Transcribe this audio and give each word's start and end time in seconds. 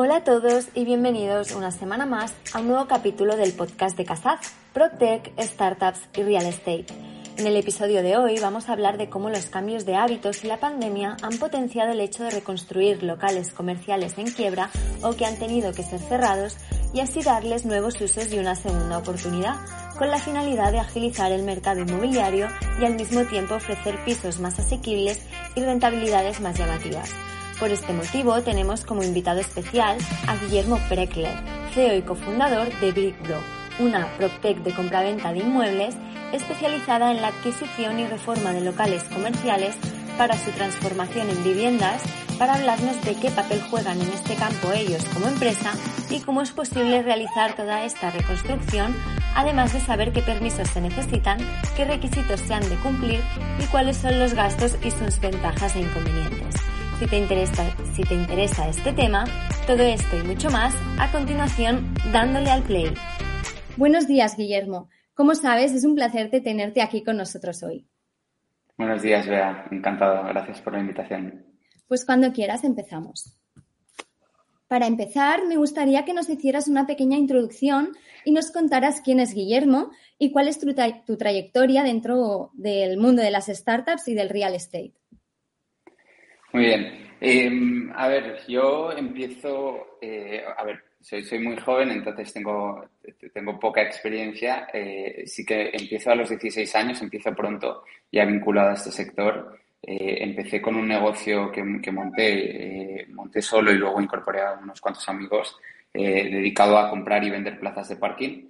Hola 0.00 0.18
a 0.18 0.22
todos 0.22 0.68
y 0.76 0.84
bienvenidos 0.84 1.50
una 1.56 1.72
semana 1.72 2.06
más 2.06 2.32
a 2.54 2.60
un 2.60 2.68
nuevo 2.68 2.86
capítulo 2.86 3.36
del 3.36 3.52
podcast 3.52 3.96
de 3.96 4.04
Casaz, 4.04 4.38
ProTech, 4.72 5.32
Startups 5.40 5.98
y 6.16 6.22
Real 6.22 6.46
Estate. 6.46 6.86
En 7.36 7.48
el 7.48 7.56
episodio 7.56 8.00
de 8.04 8.16
hoy 8.16 8.38
vamos 8.38 8.68
a 8.68 8.74
hablar 8.74 8.96
de 8.96 9.10
cómo 9.10 9.28
los 9.28 9.46
cambios 9.46 9.84
de 9.86 9.96
hábitos 9.96 10.44
y 10.44 10.46
la 10.46 10.60
pandemia 10.60 11.16
han 11.20 11.36
potenciado 11.38 11.90
el 11.90 12.00
hecho 12.00 12.22
de 12.22 12.30
reconstruir 12.30 13.02
locales 13.02 13.52
comerciales 13.52 14.16
en 14.18 14.30
quiebra 14.30 14.70
o 15.02 15.16
que 15.16 15.26
han 15.26 15.36
tenido 15.36 15.72
que 15.72 15.82
ser 15.82 15.98
cerrados 15.98 16.58
y 16.94 17.00
así 17.00 17.20
darles 17.24 17.66
nuevos 17.66 18.00
usos 18.00 18.32
y 18.32 18.38
una 18.38 18.54
segunda 18.54 18.98
oportunidad, 18.98 19.56
con 19.98 20.12
la 20.12 20.20
finalidad 20.20 20.70
de 20.70 20.78
agilizar 20.78 21.32
el 21.32 21.42
mercado 21.42 21.80
inmobiliario 21.80 22.46
y 22.80 22.84
al 22.84 22.94
mismo 22.94 23.24
tiempo 23.24 23.56
ofrecer 23.56 23.98
pisos 24.04 24.38
más 24.38 24.60
asequibles 24.60 25.20
y 25.56 25.60
rentabilidades 25.64 26.40
más 26.40 26.56
llamativas. 26.56 27.10
Por 27.58 27.72
este 27.72 27.92
motivo 27.92 28.40
tenemos 28.42 28.84
como 28.84 29.02
invitado 29.02 29.40
especial 29.40 29.98
a 30.28 30.36
Guillermo 30.36 30.78
Preckler, 30.88 31.34
CEO 31.74 31.96
y 31.96 32.02
cofundador 32.02 32.68
de 32.78 32.92
BrickBro, 32.92 33.40
una 33.80 34.06
PropTech 34.16 34.58
de 34.58 34.72
compraventa 34.72 35.32
de 35.32 35.40
inmuebles 35.40 35.96
especializada 36.32 37.10
en 37.10 37.20
la 37.20 37.28
adquisición 37.28 37.98
y 37.98 38.06
reforma 38.06 38.52
de 38.52 38.60
locales 38.60 39.02
comerciales 39.04 39.74
para 40.16 40.38
su 40.38 40.52
transformación 40.52 41.30
en 41.30 41.42
viviendas, 41.42 42.00
para 42.38 42.54
hablarnos 42.54 43.02
de 43.04 43.16
qué 43.16 43.30
papel 43.32 43.60
juegan 43.62 44.00
en 44.00 44.08
este 44.08 44.36
campo 44.36 44.70
ellos 44.72 45.04
como 45.12 45.26
empresa 45.26 45.72
y 46.10 46.20
cómo 46.20 46.42
es 46.42 46.52
posible 46.52 47.02
realizar 47.02 47.56
toda 47.56 47.84
esta 47.84 48.10
reconstrucción, 48.10 48.94
además 49.34 49.72
de 49.72 49.80
saber 49.80 50.12
qué 50.12 50.22
permisos 50.22 50.68
se 50.68 50.80
necesitan, 50.80 51.38
qué 51.76 51.84
requisitos 51.84 52.40
se 52.40 52.54
han 52.54 52.68
de 52.68 52.76
cumplir 52.76 53.20
y 53.58 53.64
cuáles 53.66 53.96
son 53.96 54.16
los 54.20 54.34
gastos 54.34 54.76
y 54.84 54.92
sus 54.92 55.18
ventajas 55.18 55.74
e 55.74 55.80
inconvenientes. 55.80 56.47
Si 56.98 57.06
te 57.06 57.16
interesa, 57.16 57.76
si 57.94 58.02
te 58.02 58.14
interesa 58.14 58.68
este 58.68 58.92
tema, 58.92 59.24
todo 59.68 59.84
esto 59.84 60.18
y 60.18 60.26
mucho 60.26 60.50
más, 60.50 60.74
a 60.98 61.12
continuación, 61.12 61.94
dándole 62.12 62.50
al 62.50 62.64
play. 62.64 62.92
Buenos 63.76 64.08
días, 64.08 64.36
Guillermo. 64.36 64.88
Como 65.14 65.36
sabes, 65.36 65.70
es 65.74 65.84
un 65.84 65.94
placer 65.94 66.28
tenerte 66.42 66.82
aquí 66.82 67.04
con 67.04 67.16
nosotros 67.16 67.62
hoy. 67.62 67.86
Buenos 68.76 69.00
días, 69.00 69.28
Bea. 69.28 69.68
Encantado. 69.70 70.24
Gracias 70.24 70.60
por 70.60 70.72
la 70.72 70.80
invitación. 70.80 71.46
Pues 71.86 72.04
cuando 72.04 72.32
quieras 72.32 72.64
empezamos. 72.64 73.32
Para 74.66 74.88
empezar, 74.88 75.46
me 75.46 75.56
gustaría 75.56 76.04
que 76.04 76.14
nos 76.14 76.28
hicieras 76.28 76.66
una 76.66 76.88
pequeña 76.88 77.16
introducción 77.16 77.92
y 78.24 78.32
nos 78.32 78.50
contaras 78.50 79.02
quién 79.02 79.20
es 79.20 79.34
Guillermo 79.34 79.92
y 80.18 80.32
cuál 80.32 80.48
es 80.48 80.58
tu, 80.58 80.74
tu 81.06 81.16
trayectoria 81.16 81.84
dentro 81.84 82.50
del 82.54 82.98
mundo 82.98 83.22
de 83.22 83.30
las 83.30 83.46
startups 83.46 84.08
y 84.08 84.14
del 84.14 84.30
real 84.30 84.56
estate. 84.56 84.97
Muy 86.58 86.66
bien. 86.66 87.08
Em, 87.20 87.92
a 87.94 88.08
ver, 88.08 88.40
yo 88.48 88.90
empiezo, 88.90 89.98
eh, 90.02 90.42
a 90.56 90.64
ver, 90.64 90.82
soy, 91.00 91.22
soy 91.22 91.38
muy 91.38 91.56
joven, 91.56 91.92
entonces 91.92 92.32
tengo, 92.32 92.84
tengo 93.32 93.60
poca 93.60 93.80
experiencia. 93.80 94.66
Eh, 94.72 95.22
sí 95.24 95.46
que 95.46 95.70
empiezo 95.72 96.10
a 96.10 96.16
los 96.16 96.28
16 96.28 96.74
años, 96.74 97.00
empiezo 97.00 97.32
pronto, 97.32 97.84
ya 98.10 98.24
vinculado 98.24 98.70
a 98.70 98.74
este 98.74 98.90
sector. 98.90 99.56
Eh, 99.80 100.18
empecé 100.20 100.60
con 100.60 100.74
un 100.74 100.88
negocio 100.88 101.52
que, 101.52 101.62
que 101.80 101.92
monté, 101.92 103.06
monté 103.10 103.40
solo 103.40 103.70
y 103.70 103.78
luego 103.78 104.00
incorporé 104.00 104.40
a 104.42 104.54
unos 104.54 104.80
cuantos 104.80 105.08
amigos 105.08 105.56
dedicado 105.94 106.76
a 106.76 106.90
comprar 106.90 107.22
y 107.22 107.30
vender 107.30 107.60
plazas 107.60 107.88
de 107.88 107.96
parking. 107.96 108.48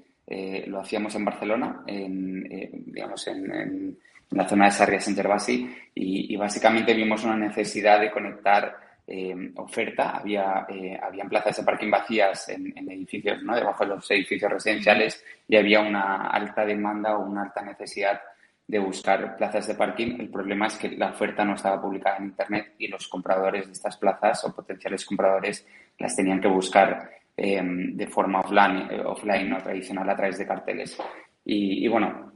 lo 0.66 0.80
hacíamos 0.80 1.14
en 1.14 1.24
Barcelona, 1.26 1.82
en, 1.86 2.42
digamos, 2.86 3.26
en 3.28 3.98
la 4.30 4.48
zona 4.48 4.66
de 4.66 4.70
Sarrias 4.72 5.08
en 5.08 5.16
Gervasi 5.16 5.76
y, 5.94 6.36
básicamente 6.36 6.94
vimos 6.94 7.24
una 7.24 7.36
necesidad 7.36 8.00
de 8.00 8.10
conectar 8.10 8.76
eh, 9.06 9.52
oferta. 9.56 10.18
Había 10.18 10.66
eh, 10.68 10.98
habían 11.02 11.28
plazas 11.28 11.56
de 11.56 11.62
parking 11.62 11.90
vacías 11.90 12.48
en, 12.50 12.72
edificios, 12.90 13.42
¿no? 13.42 13.56
debajo 13.56 13.84
de 13.84 13.90
los 13.90 14.10
edificios 14.10 14.52
residenciales 14.52 15.24
y 15.48 15.56
había 15.56 15.80
una 15.80 16.28
alta 16.28 16.64
demanda 16.64 17.16
o 17.16 17.24
una 17.24 17.42
alta 17.44 17.62
necesidad 17.62 18.20
de 18.66 18.78
buscar 18.78 19.36
plazas 19.36 19.66
de 19.66 19.74
parking. 19.74 20.20
El 20.20 20.28
problema 20.28 20.66
es 20.66 20.76
que 20.76 20.90
la 20.90 21.10
oferta 21.10 21.42
no 21.42 21.54
estaba 21.54 21.80
publicada 21.80 22.18
en 22.18 22.24
Internet 22.24 22.74
y 22.78 22.88
los 22.88 23.08
compradores 23.08 23.66
de 23.66 23.72
estas 23.72 23.96
plazas 23.96 24.44
o 24.44 24.54
potenciales 24.54 25.06
compradores 25.06 25.66
las 25.98 26.14
tenían 26.14 26.40
que 26.40 26.48
buscar 26.48 27.10
eh, 27.34 27.62
de 27.64 28.06
forma 28.08 28.40
offline, 28.40 28.88
offline 29.06 29.52
o 29.54 29.62
tradicional 29.62 30.10
a 30.10 30.16
través 30.16 30.36
de 30.36 30.46
carteles. 30.46 30.98
Y, 31.46 31.82
y 31.82 31.88
bueno, 31.88 32.27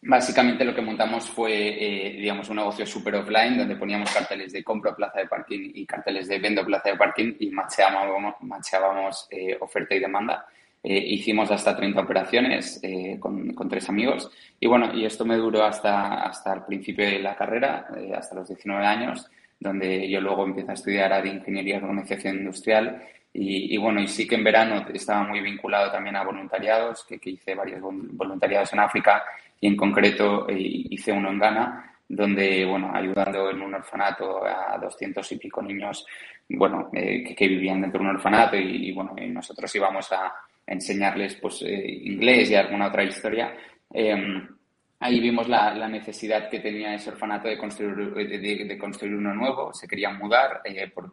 Básicamente 0.00 0.64
lo 0.64 0.74
que 0.74 0.80
montamos 0.80 1.28
fue, 1.28 1.52
eh, 1.52 2.12
digamos, 2.12 2.48
un 2.48 2.56
negocio 2.56 2.86
super 2.86 3.16
offline 3.16 3.58
donde 3.58 3.74
poníamos 3.74 4.12
carteles 4.12 4.52
de 4.52 4.62
compro 4.62 4.94
plaza 4.94 5.18
de 5.18 5.26
parking 5.26 5.72
y 5.74 5.84
carteles 5.84 6.28
de 6.28 6.38
vendo 6.38 6.64
plaza 6.64 6.90
de 6.90 6.96
parking 6.96 7.34
y 7.40 7.50
macheábamos, 7.50 9.26
eh, 9.30 9.56
oferta 9.60 9.96
y 9.96 9.98
demanda. 9.98 10.46
Eh, 10.84 10.96
hicimos 10.96 11.50
hasta 11.50 11.76
30 11.76 12.00
operaciones 12.00 12.80
con, 13.18 13.52
con, 13.54 13.68
tres 13.68 13.88
amigos. 13.88 14.30
Y 14.60 14.68
bueno, 14.68 14.94
y 14.94 15.04
esto 15.04 15.24
me 15.24 15.34
duró 15.34 15.64
hasta, 15.64 16.22
hasta 16.22 16.54
el 16.54 16.62
principio 16.62 17.04
de 17.04 17.18
la 17.18 17.34
carrera, 17.34 17.88
hasta 18.16 18.36
los 18.36 18.46
19 18.46 18.86
años, 18.86 19.28
donde 19.58 20.08
yo 20.08 20.20
luego 20.20 20.44
empecé 20.44 20.70
a 20.70 20.74
estudiar 20.74 21.20
de 21.20 21.30
Ingeniería 21.30 21.78
de 21.78 21.84
Organización 21.84 22.36
Industrial. 22.36 23.02
Y, 23.32 23.76
bueno, 23.76 24.00
y 24.00 24.08
sí 24.08 24.26
que 24.26 24.36
en 24.36 24.44
verano 24.44 24.86
estaba 24.92 25.22
muy 25.24 25.40
vinculado 25.40 25.92
también 25.92 26.16
a 26.16 26.24
voluntariados, 26.24 27.04
que, 27.04 27.18
que 27.18 27.30
hice 27.30 27.54
varios 27.54 27.80
voluntariados 27.82 28.72
en 28.72 28.80
África 28.80 29.22
y 29.60 29.66
en 29.66 29.76
concreto 29.76 30.48
eh, 30.48 30.56
hice 30.58 31.12
uno 31.12 31.30
en 31.30 31.38
Ghana, 31.38 31.88
donde, 32.08 32.64
bueno, 32.64 32.90
ayudando 32.94 33.50
en 33.50 33.60
un 33.60 33.74
orfanato 33.74 34.44
a 34.44 34.78
doscientos 34.78 35.30
y 35.32 35.36
pico 35.36 35.60
niños, 35.60 36.06
bueno, 36.48 36.88
eh, 36.94 37.34
que, 37.36 37.48
vivían 37.48 37.82
dentro 37.82 38.00
de 38.00 38.08
un 38.08 38.16
orfanato 38.16 38.56
y, 38.56 38.90
bueno, 38.92 39.14
nosotros 39.28 39.74
íbamos 39.74 40.10
a 40.12 40.32
enseñarles, 40.66 41.34
pues, 41.36 41.62
eh, 41.62 42.00
inglés 42.04 42.50
y 42.50 42.54
alguna 42.54 42.88
otra 42.88 43.04
historia. 43.04 43.54
Em, 43.92 44.48
ahí 45.00 45.20
vimos 45.20 45.48
la, 45.48 45.74
la, 45.74 45.88
necesidad 45.88 46.48
que 46.48 46.60
tenía 46.60 46.94
ese 46.94 47.10
orfanato 47.10 47.48
de 47.48 47.58
construir, 47.58 48.14
de, 48.14 48.78
construir 48.78 49.14
uno 49.14 49.34
nuevo, 49.34 49.72
se 49.74 49.86
querían 49.86 50.18
mudar 50.18 50.62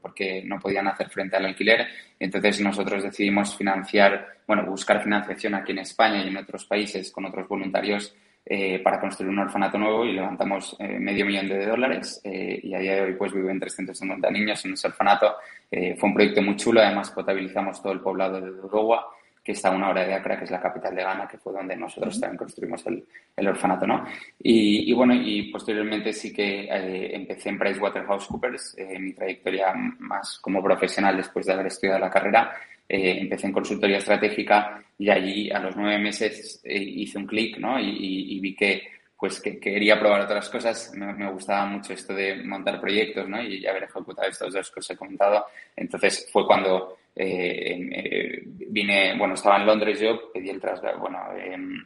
porque 0.01 0.43
no 0.45 0.59
podían 0.59 0.87
hacer 0.87 1.09
frente 1.09 1.35
al 1.35 1.45
alquiler. 1.45 1.87
Entonces 2.17 2.61
nosotros 2.61 3.03
decidimos 3.03 3.55
financiar, 3.57 4.37
bueno, 4.47 4.65
buscar 4.65 5.03
financiación 5.03 5.55
aquí 5.55 5.73
en 5.73 5.79
España 5.79 6.23
y 6.23 6.29
en 6.29 6.37
otros 6.37 6.65
países 6.65 7.11
con 7.11 7.25
otros 7.25 7.47
voluntarios 7.47 8.15
eh, 8.47 8.77
para 8.77 8.99
construir 8.99 9.31
un 9.31 9.39
orfanato 9.39 9.75
nuevo 9.79 10.05
y 10.05 10.13
levantamos 10.13 10.75
eh, 10.77 10.99
medio 10.99 11.25
millón 11.25 11.47
de 11.49 11.65
dólares 11.65 12.21
eh, 12.23 12.59
y 12.61 12.75
a 12.75 12.79
día 12.79 12.93
de 12.93 13.01
hoy 13.01 13.13
pues 13.13 13.33
viven 13.33 13.59
350 13.59 14.29
niños 14.29 14.63
en 14.65 14.73
ese 14.73 14.87
orfanato. 14.87 15.33
fue 15.67 16.09
un 16.09 16.13
proyecto 16.13 16.43
muy 16.43 16.55
chulo, 16.55 16.79
además 16.79 17.09
potabilizamos 17.09 17.81
todo 17.81 17.93
el 17.93 18.01
poblado 18.01 18.39
de 18.39 18.51
Dodogua, 18.51 19.07
que 19.43 19.53
está 19.53 19.69
a 19.69 19.75
una 19.75 19.89
hora 19.89 20.05
de 20.05 20.13
Accra, 20.13 20.37
que 20.37 20.43
es 20.43 20.51
la 20.51 20.61
capital 20.61 20.95
de 20.95 21.01
Ghana, 21.01 21.27
que 21.27 21.39
fue 21.39 21.53
donde 21.53 21.75
nosotros 21.75 22.19
también 22.19 22.37
construimos 22.37 22.85
el, 22.85 23.03
el 23.35 23.47
orfanato, 23.47 23.87
¿no? 23.87 24.05
Y, 24.39 24.91
y, 24.91 24.93
bueno, 24.93 25.15
y 25.15 25.51
posteriormente 25.51 26.13
sí 26.13 26.31
que 26.31 26.67
empecé 27.15 27.49
en 27.49 27.57
PricewaterhouseCoopers, 27.57 28.77
mi 28.99 29.13
trayectoria 29.13 29.73
más 29.73 30.37
como 30.39 30.61
profesional 30.61 31.17
después 31.17 31.47
de 31.47 31.53
haber 31.53 31.67
estudiado 31.67 31.99
la 31.99 32.11
carrera, 32.11 32.55
eh, 32.87 33.17
empecé 33.21 33.47
en 33.47 33.53
consultoría 33.53 33.97
estratégica 33.97 34.83
y 34.97 35.09
allí 35.09 35.51
a 35.51 35.59
los 35.59 35.75
nueve 35.75 35.97
meses 35.99 36.61
eh, 36.63 36.77
hice 36.77 37.17
un 37.17 37.25
clic 37.25 37.57
¿no? 37.57 37.79
y, 37.79 38.39
vi 38.39 38.55
que 38.55 38.83
pues 39.17 39.41
que, 39.41 39.59
quería 39.59 39.99
probar 39.99 40.21
otras 40.21 40.49
cosas. 40.49 40.91
Me, 40.95 41.31
gustaba 41.31 41.65
mucho 41.65 41.93
esto 41.93 42.13
de 42.13 42.43
montar 42.43 42.79
proyectos 42.79 43.27
¿no? 43.27 43.41
y 43.41 43.65
haber 43.65 43.83
ejecutado 43.83 44.29
estas 44.29 44.53
dos 44.53 44.71
que 44.71 44.79
os 44.79 44.89
he 44.89 44.97
comentado. 44.97 45.45
Entonces 45.75 46.29
fue 46.31 46.45
cuando 46.45 46.97
eh, 47.15 48.41
vine, 48.45 49.17
bueno, 49.17 49.35
estaba 49.35 49.57
en 49.57 49.65
Londres 49.65 49.99
yo, 49.99 50.31
pedí 50.31 50.49
el 50.49 50.59
traslado, 50.59 50.99
bueno, 50.99 51.19
em, 51.37 51.85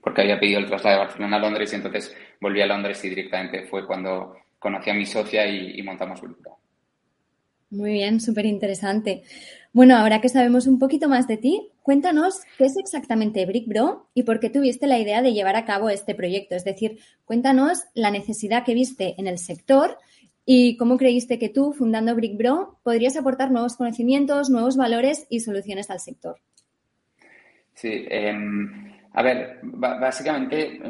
porque 0.00 0.22
había 0.22 0.38
pedido 0.38 0.60
el 0.60 0.66
traslado 0.66 0.98
de 0.98 1.04
Barcelona 1.04 1.36
a 1.36 1.40
Londres 1.40 1.72
y 1.72 1.76
entonces 1.76 2.16
volví 2.40 2.60
a 2.62 2.66
Londres 2.66 3.04
y 3.04 3.08
directamente 3.08 3.62
fue 3.64 3.86
cuando 3.86 4.36
conocí 4.58 4.90
a 4.90 4.94
mi 4.94 5.06
socia 5.06 5.46
y, 5.46 5.82
montamos 5.82 6.20
Grupo. 6.20 6.60
Muy 7.70 7.92
bien, 7.92 8.20
súper 8.20 8.46
interesante. 8.46 9.22
Bueno, 9.72 9.96
ahora 9.96 10.20
que 10.20 10.28
sabemos 10.28 10.66
un 10.66 10.78
poquito 10.78 11.08
más 11.08 11.28
de 11.28 11.36
ti, 11.36 11.70
cuéntanos 11.82 12.40
qué 12.58 12.64
es 12.64 12.76
exactamente 12.76 13.46
BrickBro 13.46 14.08
y 14.14 14.24
por 14.24 14.40
qué 14.40 14.50
tuviste 14.50 14.88
la 14.88 14.98
idea 14.98 15.22
de 15.22 15.32
llevar 15.32 15.54
a 15.54 15.64
cabo 15.64 15.90
este 15.90 16.14
proyecto. 16.14 16.56
Es 16.56 16.64
decir, 16.64 16.98
cuéntanos 17.24 17.84
la 17.94 18.10
necesidad 18.10 18.64
que 18.64 18.74
viste 18.74 19.14
en 19.18 19.28
el 19.28 19.38
sector 19.38 19.96
y 20.44 20.76
cómo 20.76 20.96
creíste 20.96 21.38
que 21.38 21.48
tú, 21.48 21.72
fundando 21.72 22.16
BrickBro, 22.16 22.80
podrías 22.82 23.16
aportar 23.16 23.52
nuevos 23.52 23.76
conocimientos, 23.76 24.50
nuevos 24.50 24.76
valores 24.76 25.26
y 25.30 25.38
soluciones 25.38 25.90
al 25.90 26.00
sector. 26.00 26.40
Sí, 27.74 28.04
em, 28.10 28.92
a 29.12 29.22
ver, 29.22 29.60
básicamente, 29.62 30.80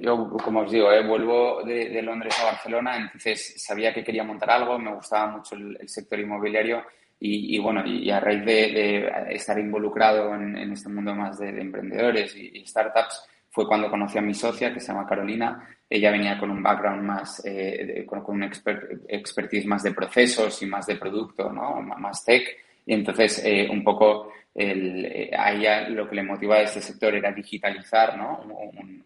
yo 0.00 0.28
como 0.44 0.60
os 0.60 0.70
digo, 0.70 0.92
eh, 0.92 1.06
vuelvo 1.06 1.62
de, 1.64 2.00
Londres 2.02 2.38
a 2.40 2.44
Barcelona, 2.44 2.96
entonces 2.96 3.54
sabía 3.56 3.92
que 3.92 4.04
quería 4.04 4.24
montar 4.24 4.50
algo, 4.50 4.78
me 4.78 4.94
gustaba 4.94 5.36
mucho 5.36 5.56
el, 5.56 5.88
sector 5.88 6.20
inmobiliario 6.20 6.84
y, 7.18 7.58
bueno, 7.58 7.84
y 7.86 8.10
a 8.10 8.20
raíz 8.20 8.44
de, 8.44 9.10
estar 9.30 9.58
involucrado 9.58 10.34
en, 10.34 10.72
este 10.72 10.88
mundo 10.90 11.14
más 11.14 11.38
de, 11.38 11.48
emprendedores 11.60 12.36
y, 12.36 12.64
startups, 12.66 13.26
fue 13.48 13.66
cuando 13.66 13.90
conocí 13.90 14.18
a 14.18 14.22
mi 14.22 14.34
socia, 14.34 14.72
que 14.72 14.80
se 14.80 14.88
llama 14.88 15.08
Carolina. 15.08 15.66
Ella 15.88 16.10
venía 16.10 16.38
con 16.38 16.50
un 16.50 16.62
background 16.62 17.02
más, 17.02 17.42
eh, 17.46 18.04
con, 18.06 18.22
un 18.26 18.42
expertise 18.42 19.66
más 19.66 19.82
de 19.82 19.92
procesos 19.92 20.60
y 20.62 20.66
más 20.66 20.86
de 20.86 20.96
producto, 20.96 21.50
¿no? 21.50 21.80
Más 21.80 22.22
tech. 22.22 22.44
Y 22.84 22.92
entonces, 22.92 23.42
eh, 23.44 23.66
un 23.70 23.82
poco 23.82 24.30
el, 24.54 25.06
eh, 25.06 25.30
a 25.36 25.52
ella 25.52 25.88
lo 25.88 26.08
que 26.08 26.16
le 26.16 26.22
motivaba 26.22 26.60
a 26.60 26.64
este 26.64 26.82
sector 26.82 27.14
era 27.14 27.32
digitalizar 27.32 28.16
¿no? 28.16 28.42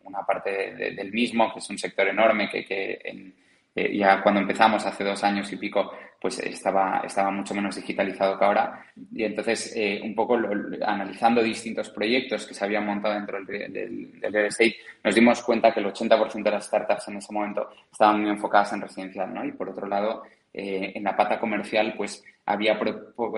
una 0.04 0.26
parte 0.26 0.74
del 0.74 1.12
mismo, 1.12 1.52
que 1.52 1.60
es 1.60 1.70
un 1.70 1.78
sector 1.78 2.08
enorme 2.08 2.48
que, 2.48 2.64
que 2.64 3.00
eh, 3.74 3.96
ya 3.96 4.22
cuando 4.22 4.40
empezamos 4.40 4.84
hace 4.84 5.04
dos 5.04 5.22
años 5.24 5.52
y 5.52 5.56
pico, 5.56 5.92
pues 6.20 6.38
estaba, 6.40 7.02
estaba 7.04 7.30
mucho 7.30 7.54
menos 7.54 7.76
digitalizado 7.76 8.38
que 8.38 8.44
ahora. 8.44 8.84
Y 9.12 9.24
entonces, 9.24 9.72
eh, 9.76 10.00
un 10.02 10.14
poco 10.14 10.38
analizando 10.84 11.42
distintos 11.42 11.88
proyectos 11.90 12.46
que 12.46 12.54
se 12.54 12.64
habían 12.64 12.86
montado 12.86 13.14
dentro 13.14 13.38
del, 13.44 13.72
del, 13.72 14.20
real 14.20 14.46
estate, 14.46 14.76
nos 15.02 15.14
dimos 15.14 15.42
cuenta 15.42 15.72
que 15.72 15.80
el 15.80 15.86
80% 15.86 16.42
de 16.42 16.50
las 16.50 16.66
startups 16.66 17.08
en 17.08 17.16
ese 17.16 17.32
momento 17.32 17.70
estaban 17.90 18.20
muy 18.20 18.30
enfocadas 18.30 18.72
en 18.74 18.82
residencial, 18.82 19.32
¿no? 19.32 19.44
Y 19.44 19.52
por 19.52 19.70
otro 19.70 19.86
lado, 19.86 20.22
en 20.52 21.04
la 21.04 21.16
pata 21.16 21.38
comercial, 21.38 21.94
pues 21.96 22.24
había 22.50 22.78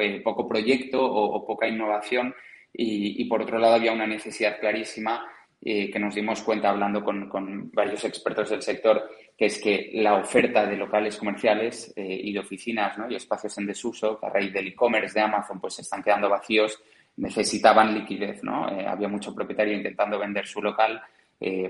eh, 0.00 0.20
poco 0.22 0.48
proyecto 0.48 1.04
o, 1.04 1.46
poca 1.46 1.68
innovación 1.68 2.34
y, 2.72 3.24
por 3.26 3.42
otro 3.42 3.58
lado 3.58 3.74
había 3.74 3.92
una 3.92 4.06
necesidad 4.06 4.58
clarísima 4.58 5.26
eh, 5.60 5.90
que 5.90 5.98
nos 5.98 6.14
dimos 6.14 6.42
cuenta 6.42 6.70
hablando 6.70 7.04
con, 7.04 7.70
varios 7.72 8.04
expertos 8.04 8.50
del 8.50 8.62
sector, 8.62 9.10
que 9.36 9.46
es 9.46 9.60
que 9.60 9.90
la 9.94 10.14
oferta 10.14 10.66
de 10.66 10.76
locales 10.76 11.16
comerciales 11.16 11.92
eh, 11.96 12.20
y 12.22 12.32
de 12.32 12.38
oficinas 12.38 12.96
y 13.08 13.14
espacios 13.14 13.56
en 13.58 13.66
desuso, 13.66 14.18
que 14.18 14.26
a 14.26 14.30
raíz 14.30 14.52
del 14.52 14.68
e-commerce 14.68 15.18
de 15.18 15.24
Amazon 15.24 15.60
pues 15.60 15.74
se 15.74 15.82
están 15.82 16.02
quedando 16.02 16.28
vacíos, 16.28 16.80
necesitaban 17.16 17.94
liquidez. 17.94 18.42
¿no? 18.42 18.66
había 18.66 19.08
mucho 19.08 19.34
propietario 19.34 19.74
intentando 19.74 20.18
vender 20.18 20.46
su 20.46 20.62
local 20.62 21.02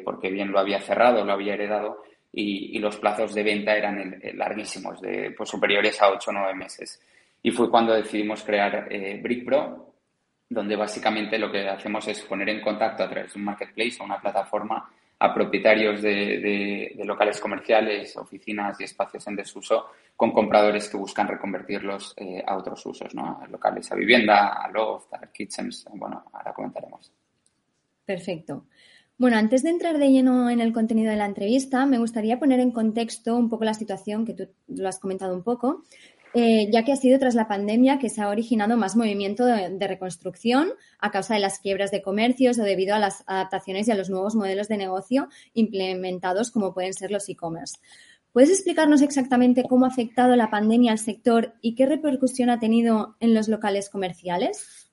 porque 0.04 0.30
bien 0.30 0.52
lo 0.52 0.58
había 0.58 0.80
cerrado, 0.80 1.24
lo 1.24 1.32
había 1.32 1.54
heredado 1.54 2.02
y, 2.32 2.78
los 2.78 2.96
plazos 2.96 3.34
de 3.34 3.42
venta 3.42 3.76
eran 3.76 4.20
larguísimos, 4.34 5.00
de, 5.00 5.32
pues, 5.36 5.48
superiores 5.48 6.00
a 6.00 6.10
8 6.10 6.30
o 6.30 6.32
9 6.32 6.54
meses. 6.54 7.00
Y 7.42 7.50
fue 7.50 7.70
cuando 7.70 7.92
decidimos 7.92 8.42
crear 8.42 8.86
eh, 8.90 9.20
BrickPro, 9.22 9.94
donde 10.48 10.76
básicamente 10.76 11.38
lo 11.38 11.50
que 11.50 11.68
hacemos 11.68 12.06
es 12.08 12.22
poner 12.22 12.48
en 12.48 12.60
contacto 12.60 13.02
a 13.02 13.08
través 13.08 13.34
de 13.34 13.38
un 13.38 13.44
marketplace 13.44 13.96
o 14.00 14.04
una 14.04 14.20
plataforma 14.20 14.90
a 15.22 15.32
propietarios 15.32 16.02
de, 16.02 17.00
locales 17.04 17.38
comerciales, 17.38 18.16
oficinas 18.16 18.80
y 18.80 18.84
espacios 18.84 19.24
en 19.28 19.36
desuso 19.36 19.86
con 20.16 20.32
compradores 20.32 20.88
que 20.88 20.96
buscan 20.96 21.28
reconvertirlos 21.28 22.12
eh, 22.16 22.42
a 22.44 22.56
otros 22.56 22.84
usos, 22.84 23.14
¿no? 23.14 23.40
A 23.40 23.46
locales 23.46 23.92
a 23.92 23.94
vivienda, 23.94 24.48
a 24.48 24.68
loft, 24.72 25.14
a 25.14 25.20
kitchens. 25.32 25.84
Bueno, 25.94 26.24
ahora 26.32 26.52
comentaremos. 26.52 27.12
Perfecto. 28.04 28.64
Bueno, 29.16 29.36
antes 29.36 29.62
de 29.62 29.70
entrar 29.70 29.98
de 29.98 30.10
lleno 30.10 30.50
en 30.50 30.60
el 30.60 30.72
contenido 30.72 31.12
de 31.12 31.16
la 31.16 31.26
entrevista, 31.26 31.86
me 31.86 31.98
gustaría 31.98 32.40
poner 32.40 32.58
en 32.58 32.72
contexto 32.72 33.36
un 33.36 33.48
poco 33.48 33.62
la 33.64 33.74
situación 33.74 34.26
que 34.26 34.34
tú 34.34 34.48
lo 34.66 34.88
has 34.88 34.98
comentado 34.98 35.36
un 35.36 35.44
poco, 35.44 35.84
eh, 36.34 36.70
ya 36.70 36.82
que 36.82 36.92
ha 36.92 36.96
sido 36.96 37.18
tras 37.18 37.34
la 37.34 37.46
pandemia 37.46 37.98
que 37.98 38.08
se 38.08 38.22
ha 38.22 38.28
originado 38.28 38.78
más 38.78 38.96
movimiento 38.96 39.44
de, 39.44 39.86
reconstrucción 39.86 40.72
a 40.98 41.10
causa 41.10 41.34
de 41.34 41.40
las 41.40 41.58
quiebras 41.58 41.90
de 41.90 42.00
comercios 42.00 42.58
o 42.58 42.62
debido 42.62 42.94
a 42.94 42.98
las 42.98 43.22
adaptaciones 43.26 43.86
y 43.86 43.90
a 43.90 43.96
los 43.96 44.08
nuevos 44.08 44.34
modelos 44.34 44.68
de 44.68 44.78
negocio 44.78 45.28
implementados 45.52 46.50
como 46.50 46.72
pueden 46.72 46.94
ser 46.94 47.10
los 47.10 47.28
e-commerce. 47.28 47.78
¿Puedes 48.32 48.48
explicarnos 48.48 49.02
exactamente 49.02 49.64
cómo 49.68 49.84
ha 49.84 49.88
afectado 49.88 50.34
la 50.34 50.48
pandemia 50.48 50.92
al 50.92 50.98
sector 50.98 51.52
y 51.60 51.74
qué 51.74 51.84
repercusión 51.84 52.48
ha 52.48 52.58
tenido 52.58 53.16
en 53.20 53.34
los 53.34 53.48
locales 53.48 53.90
comerciales? 53.90 54.90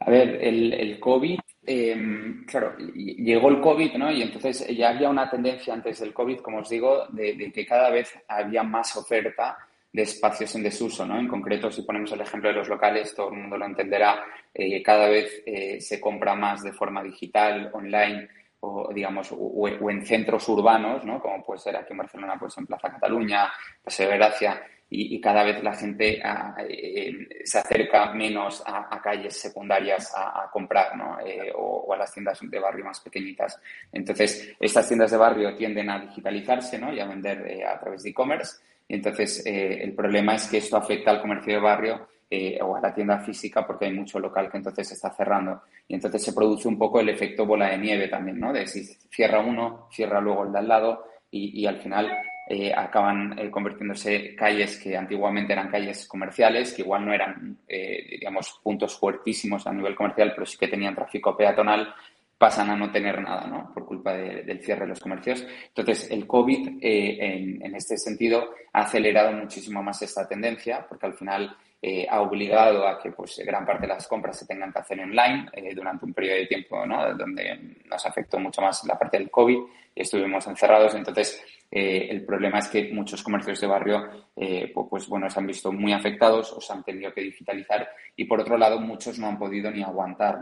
A 0.00 0.10
ver, 0.10 0.38
el, 0.42 1.00
COVID, 1.00 1.38
em, 1.64 2.44
claro, 2.44 2.76
llegó 2.76 3.48
el 3.48 3.62
COVID, 3.62 3.94
¿no? 3.94 4.12
Y 4.12 4.20
entonces 4.20 4.66
ya 4.76 4.90
había 4.90 5.08
una 5.08 5.30
tendencia 5.30 5.72
antes 5.72 6.00
del 6.00 6.12
COVID, 6.12 6.40
como 6.40 6.58
os 6.58 6.68
digo, 6.68 7.06
de 7.08 7.50
que 7.50 7.64
cada 7.64 7.88
vez 7.88 8.12
había 8.28 8.62
más 8.62 8.94
oferta 8.98 9.56
de 9.94 10.02
espacios 10.02 10.52
en 10.56 10.64
desuso, 10.64 11.06
¿no? 11.06 11.16
En 11.20 11.28
concreto, 11.28 11.70
si 11.70 11.82
ponemos 11.82 12.10
el 12.10 12.20
ejemplo 12.20 12.48
de 12.48 12.56
los 12.56 12.68
locales, 12.68 13.14
todo 13.14 13.28
el 13.28 13.38
mundo 13.38 13.56
lo 13.56 13.64
entenderá, 13.64 14.24
eh, 14.52 14.82
cada 14.82 15.08
vez 15.08 15.44
eh, 15.46 15.80
se 15.80 16.00
compra 16.00 16.34
más 16.34 16.64
de 16.64 16.72
forma 16.72 17.00
digital, 17.00 17.70
online, 17.72 18.28
o 18.58 18.92
digamos, 18.92 19.28
o, 19.30 19.68
en 19.68 20.04
centros 20.04 20.48
urbanos, 20.48 21.04
¿no? 21.04 21.20
Como 21.20 21.44
puede 21.44 21.60
ser 21.60 21.76
aquí 21.76 21.92
en 21.92 21.98
Barcelona, 21.98 22.36
pues 22.36 22.58
en 22.58 22.66
Plaza 22.66 22.90
Cataluña, 22.90 23.52
Paseo 23.84 24.10
de 24.10 24.16
Gracia, 24.16 24.62
y, 24.90 25.20
cada 25.20 25.44
vez 25.44 25.62
la 25.62 25.74
gente 25.74 26.20
ah, 26.24 26.56
eh, 26.68 27.28
se 27.44 27.58
acerca 27.58 28.12
menos 28.12 28.64
a, 28.66 29.00
calles 29.00 29.40
secundarias 29.40 30.12
a, 30.16 30.48
comprar, 30.52 30.96
¿no? 30.96 31.18
o, 31.54 31.92
a 31.94 31.96
las 31.96 32.12
tiendas 32.12 32.40
de 32.42 32.58
barrio 32.58 32.84
más 32.84 33.00
pequeñitas. 33.00 33.60
Entonces, 33.92 34.54
estas 34.58 34.88
tiendas 34.88 35.12
de 35.12 35.16
barrio 35.16 35.54
tienden 35.54 35.88
a 35.88 36.00
digitalizarse, 36.00 36.78
¿no? 36.78 36.92
Y 36.92 37.00
a 37.00 37.06
vender 37.06 37.64
a 37.64 37.78
través 37.78 38.02
de 38.02 38.10
e-commerce 38.10 38.58
entonces, 38.88 39.44
eh, 39.46 39.82
el 39.82 39.94
problema 39.94 40.34
es 40.34 40.48
que 40.48 40.58
esto 40.58 40.76
afecta 40.76 41.10
al 41.10 41.20
comercio 41.20 41.54
de 41.54 41.60
barrio 41.60 42.08
eh, 42.30 42.58
o 42.62 42.76
a 42.76 42.80
la 42.80 42.94
tienda 42.94 43.18
física 43.20 43.66
porque 43.66 43.86
hay 43.86 43.92
mucho 43.92 44.18
local 44.18 44.50
que 44.50 44.58
entonces 44.58 44.88
se 44.88 44.94
está 44.94 45.10
cerrando. 45.10 45.62
Y 45.88 45.94
entonces 45.94 46.22
se 46.22 46.32
produce 46.32 46.68
un 46.68 46.78
poco 46.78 47.00
el 47.00 47.08
efecto 47.08 47.46
bola 47.46 47.70
de 47.70 47.78
nieve 47.78 48.08
también, 48.08 48.38
¿no? 48.38 48.52
De 48.52 48.66
si 48.66 48.84
cierra 48.84 49.40
uno, 49.40 49.88
cierra 49.90 50.20
luego 50.20 50.44
el 50.44 50.52
de 50.52 50.58
al 50.58 50.68
lado 50.68 51.04
y, 51.30 51.66
al 51.66 51.78
final 51.78 52.16
eh, 52.48 52.72
acaban 52.72 53.50
convirtiéndose 53.50 54.36
calles 54.36 54.78
que 54.78 54.96
antiguamente 54.96 55.52
eran 55.52 55.68
calles 55.68 56.06
comerciales, 56.06 56.72
que 56.72 56.82
igual 56.82 57.04
no 57.04 57.12
eran, 57.12 57.58
digamos, 57.66 58.60
puntos 58.62 58.96
fuertísimos 58.96 59.66
a 59.66 59.72
nivel 59.72 59.96
comercial, 59.96 60.30
pero 60.32 60.46
sí 60.46 60.56
que 60.56 60.68
tenían 60.68 60.94
tráfico 60.94 61.36
peatonal 61.36 61.92
pasan 62.38 62.70
a 62.70 62.76
no 62.76 62.90
tener 62.90 63.20
nada, 63.20 63.46
¿no? 63.46 63.72
Por 63.72 63.86
culpa 63.86 64.12
del 64.14 64.60
cierre 64.62 64.82
de 64.82 64.88
los 64.88 65.00
comercios. 65.00 65.46
Entonces, 65.68 66.10
el 66.10 66.26
COVID, 66.26 66.78
eh, 66.80 67.58
en, 67.62 67.74
este 67.74 67.96
sentido, 67.96 68.50
ha 68.72 68.80
acelerado 68.80 69.32
muchísimo 69.32 69.82
más 69.82 70.02
esta 70.02 70.26
tendencia, 70.28 70.84
porque 70.88 71.06
al 71.06 71.14
final 71.14 71.56
eh, 71.80 72.06
ha 72.08 72.20
obligado 72.20 72.86
a 72.86 72.98
que 73.00 73.12
pues, 73.12 73.40
gran 73.44 73.64
parte 73.64 73.82
de 73.82 73.94
las 73.94 74.08
compras 74.08 74.38
se 74.38 74.46
tengan 74.46 74.72
que 74.72 74.78
hacer 74.78 75.00
online 75.00 75.48
eh, 75.52 75.74
durante 75.74 76.04
un 76.04 76.14
periodo 76.14 76.38
de 76.38 76.46
tiempo, 76.46 76.84
¿no? 76.86 77.14
Donde 77.14 77.76
nos 77.86 78.04
afectó 78.04 78.38
mucho 78.38 78.60
más 78.60 78.84
la 78.84 78.98
parte 78.98 79.18
del 79.18 79.30
COVID 79.30 79.58
y 79.94 80.02
estuvimos 80.02 80.46
encerrados. 80.46 80.94
Entonces, 80.94 81.42
eh, 81.70 82.06
el 82.08 82.24
problema 82.24 82.60
es 82.60 82.68
que 82.68 82.92
muchos 82.92 83.22
comercios 83.22 83.60
de 83.60 83.66
barrio, 83.66 84.08
eh, 84.36 84.72
pues 84.72 85.08
bueno, 85.08 85.28
se 85.28 85.40
han 85.40 85.46
visto 85.46 85.72
muy 85.72 85.92
afectados 85.92 86.52
o 86.52 86.60
se 86.60 86.72
han 86.72 86.84
tenido 86.84 87.12
que 87.12 87.22
digitalizar 87.22 87.88
y 88.14 88.26
por 88.26 88.40
otro 88.40 88.56
lado 88.56 88.78
muchos 88.80 89.18
no 89.18 89.26
han 89.26 89.38
podido 89.38 89.72
ni 89.72 89.82
aguantar 89.82 90.38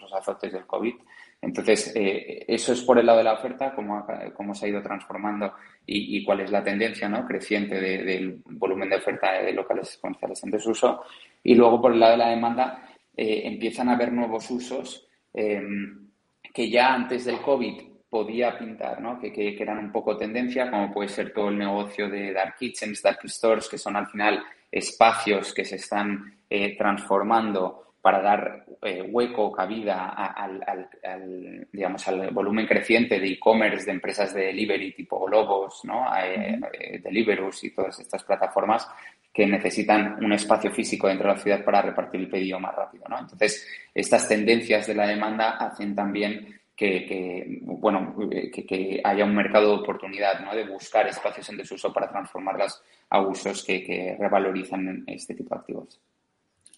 los 0.00 0.12
azotes 0.12 0.52
del 0.52 0.66
COVID. 0.66 0.94
Entonces, 1.40 1.92
eh, 1.94 2.44
eso 2.48 2.72
es 2.72 2.82
por 2.82 2.98
el 2.98 3.06
lado 3.06 3.18
de 3.18 3.24
la 3.24 3.34
oferta, 3.34 3.72
cómo, 3.72 4.04
cómo 4.34 4.52
se 4.52 4.66
ha 4.66 4.68
ido 4.68 4.82
transformando 4.82 5.52
y, 5.86 6.24
cuál 6.24 6.40
es 6.40 6.50
la 6.50 6.64
tendencia 6.64 7.08
¿no? 7.08 7.24
creciente 7.24 7.80
del 7.80 8.42
volumen 8.46 8.88
de 8.90 8.96
oferta 8.96 9.32
de 9.32 9.52
locales 9.52 9.96
comerciales 10.00 10.42
en 10.42 10.50
desuso. 10.50 11.02
Y 11.44 11.54
luego, 11.54 11.80
por 11.80 11.92
el 11.92 12.00
lado 12.00 12.12
de 12.12 12.18
la 12.18 12.30
demanda, 12.30 12.88
empiezan 13.16 13.90
a 13.90 13.92
haber 13.92 14.12
nuevos 14.12 14.50
usos 14.50 15.06
que 15.32 16.70
ya 16.70 16.94
antes 16.94 17.26
del 17.26 17.40
COVID 17.40 17.95
podía 18.16 18.58
pintar, 18.58 18.98
¿no? 18.98 19.20
Que, 19.20 19.30
que, 19.30 19.54
eran 19.60 19.76
un 19.76 19.92
poco 19.92 20.16
tendencia, 20.16 20.70
como 20.70 20.90
puede 20.90 21.10
ser 21.10 21.34
todo 21.34 21.50
el 21.50 21.58
negocio 21.58 22.08
de 22.08 22.32
dark 22.32 22.56
kitchens, 22.58 23.02
dark 23.02 23.18
stores, 23.28 23.68
que 23.68 23.76
son 23.76 23.94
al 23.94 24.06
final 24.06 24.42
espacios 24.72 25.52
que 25.52 25.66
se 25.66 25.76
están 25.76 26.38
eh, 26.48 26.78
transformando 26.78 27.92
para 28.00 28.22
dar 28.22 28.64
eh, 28.80 29.02
hueco, 29.02 29.52
cabida 29.52 30.08
al, 30.08 30.64
al, 30.66 31.68
digamos, 31.70 32.08
al 32.08 32.30
volumen 32.30 32.66
creciente 32.66 33.20
de 33.20 33.32
e-commerce 33.32 33.84
de 33.84 33.92
empresas 33.92 34.32
de 34.32 34.46
delivery 34.46 34.92
tipo 34.92 35.28
Lobos, 35.28 35.82
¿no? 35.84 36.06
Eh, 36.16 36.58
Deliverus 37.02 37.64
y 37.64 37.74
todas 37.74 38.00
estas 38.00 38.24
plataformas 38.24 38.88
que 39.30 39.46
necesitan 39.46 40.24
un 40.24 40.32
espacio 40.32 40.70
físico 40.70 41.06
dentro 41.08 41.28
de 41.28 41.34
la 41.34 41.42
ciudad 41.42 41.62
para 41.62 41.82
repartir 41.82 42.20
el 42.20 42.30
pedido 42.30 42.58
más 42.58 42.74
rápido, 42.74 43.04
¿no? 43.10 43.18
Entonces, 43.18 43.68
estas 43.94 44.26
tendencias 44.26 44.86
de 44.86 44.94
la 44.94 45.06
demanda 45.06 45.58
hacen 45.58 45.94
también 45.94 46.56
que, 46.76 47.60
bueno, 47.62 48.14
que, 48.30 49.00
haya 49.02 49.24
un 49.24 49.34
mercado 49.34 49.68
de 49.68 49.82
oportunidad, 49.82 50.40
¿no? 50.40 50.54
De 50.54 50.66
buscar 50.66 51.08
espacios 51.08 51.48
en 51.48 51.56
desuso 51.56 51.92
para 51.92 52.10
transformarlas 52.10 52.82
a 53.08 53.20
usos 53.20 53.64
que, 53.64 54.16
revalorizan 54.18 55.04
este 55.06 55.34
tipo 55.34 55.54
de 55.54 55.60
activos. 55.60 56.00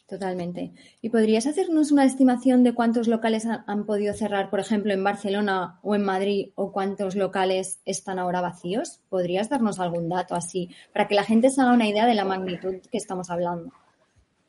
Totalmente. 0.07 0.73
¿Y 1.03 1.11
podrías 1.11 1.47
hacernos 1.47 1.93
una 1.93 2.07
estimación 2.07 2.63
de 2.63 2.73
cuántos 2.73 3.09
locales 3.09 3.45
han, 3.45 3.85
podido 3.85 4.15
cerrar, 4.15 4.49
por 4.49 4.61
ejemplo, 4.61 4.95
en 4.95 5.05
Barcelona 5.05 5.81
o 5.83 5.95
en 5.95 6.03
Madrid, 6.03 6.51
o 6.55 6.73
cuántos 6.73 7.15
locales 7.15 7.81
están 7.85 8.19
ahora 8.19 8.41
vacíos? 8.41 9.01
¿Podrías 9.11 9.51
darnos 9.51 9.81
algún 9.81 10.09
dato 10.09 10.35
así 10.35 10.71
para 10.95 11.09
que 11.09 11.15
la 11.15 11.25
gente 11.25 11.51
se 11.51 11.61
haga 11.61 11.75
una 11.75 11.89
idea 11.89 12.07
de 12.07 12.15
la 12.15 12.25
magnitud 12.25 12.77
que 12.91 12.97
estamos 12.97 13.29
hablando? 13.29 13.71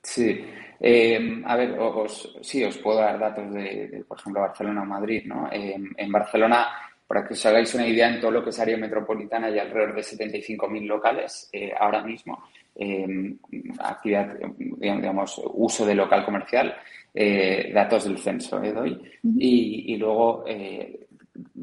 Sí, 0.01 0.45
eh, 0.79 1.41
a 1.45 1.55
ver, 1.55 1.77
os, 1.79 2.37
sí, 2.41 2.63
os 2.63 2.77
puedo 2.77 2.99
dar 2.99 3.19
datos 3.19 3.53
de, 3.53 4.03
por 4.07 4.19
ejemplo, 4.19 4.41
Barcelona 4.41 4.83
o 4.83 4.85
Madrid, 4.85 5.23
¿no? 5.25 5.49
en 5.51 6.11
Barcelona, 6.11 6.67
para 7.09 7.25
que 7.25 7.33
os 7.33 7.43
hagáis 7.47 7.73
una 7.73 7.87
idea, 7.87 8.07
en 8.07 8.21
todo 8.21 8.29
lo 8.29 8.43
que 8.43 8.51
es 8.51 8.59
área 8.59 8.77
metropolitana 8.77 9.47
hay 9.47 9.57
alrededor 9.57 9.95
de 9.95 10.01
75.000 10.01 10.85
locales 10.85 11.49
eh, 11.51 11.73
ahora 11.75 12.03
mismo 12.03 12.43
eh, 12.75 13.35
actividad, 13.79 14.37
digamos, 14.77 15.41
uso 15.55 15.87
de 15.87 15.95
local 15.95 16.23
comercial, 16.23 16.75
eh, 17.11 17.71
datos 17.73 18.03
del 18.03 18.19
censo, 18.19 18.61
¿eh, 18.61 18.71
doy. 18.71 19.01
y, 19.39 19.91
y, 19.91 19.97
luego, 19.97 20.45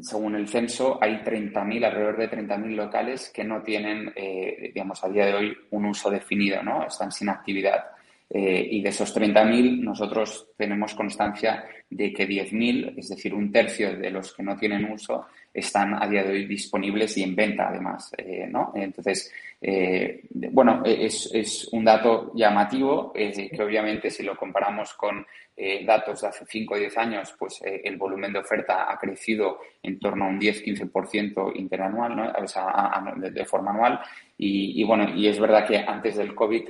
según 0.01 0.35
el 0.35 0.49
censo, 0.49 0.99
hay 1.01 1.13
30.000, 1.23 1.85
alrededor 1.85 2.17
de 2.17 2.29
30.000 2.29 2.75
locales 2.75 3.31
que 3.33 3.45
no 3.45 3.61
tienen, 3.61 4.11
eh, 4.17 4.71
digamos, 4.73 5.01
a 5.01 5.07
día 5.07 5.27
de 5.27 5.33
hoy 5.33 5.57
un 5.71 5.85
uso 5.85 6.09
definido, 6.09 6.61
¿no? 6.61 6.85
Están 6.85 7.09
sin 7.09 7.29
actividad. 7.29 7.85
Eh, 8.29 8.67
y 8.71 8.81
de 8.81 8.89
esos 8.89 9.15
30.000, 9.15 9.79
nosotros 9.79 10.49
tenemos 10.57 10.93
constancia 10.93 11.63
de 11.89 12.11
que 12.11 12.27
10.000, 12.27 12.95
es 12.97 13.09
decir, 13.09 13.33
un 13.33 13.51
tercio 13.53 13.95
de 13.95 14.11
los 14.11 14.33
que 14.33 14.43
no 14.43 14.57
tienen 14.57 14.91
uso, 14.91 15.27
están 15.53 16.01
a 16.01 16.07
día 16.07 16.23
de 16.23 16.33
hoy 16.33 16.45
disponibles 16.45 17.17
y 17.17 17.23
en 17.23 17.35
venta, 17.35 17.69
además. 17.69 18.11
Eh, 18.17 18.45
¿no? 18.49 18.73
Entonces, 18.75 19.31
eh, 19.61 20.23
bueno, 20.29 20.83
es, 20.85 21.31
es, 21.33 21.69
un 21.71 21.85
dato 21.85 22.33
llamativo 22.35 23.13
que 23.13 23.49
obviamente 23.61 24.11
si 24.11 24.23
lo 24.23 24.35
comparamos 24.35 24.93
con 24.93 25.25
datos 25.85 26.21
de 26.21 26.27
hace 26.27 26.45
5 26.45 26.75
o 26.75 26.77
10 26.77 26.97
años, 26.99 27.35
pues 27.39 27.59
el 27.63 27.97
volumen 27.97 28.31
de 28.31 28.37
oferta 28.37 28.91
ha 28.91 28.99
crecido 28.99 29.57
en 29.81 29.97
torno 29.97 30.25
a 30.25 30.27
un 30.27 30.39
10-15% 30.39 31.51
interanual, 31.55 32.15
¿no? 32.15 32.31
o 32.31 32.47
sea, 32.47 33.03
de, 33.15 33.45
forma 33.45 33.71
anual. 33.71 33.99
Y, 34.37 34.79
y, 34.79 34.83
bueno, 34.83 35.09
y 35.15 35.27
es 35.27 35.39
verdad 35.39 35.65
que 35.65 35.77
antes 35.77 36.17
del 36.17 36.35
COVID, 36.35 36.69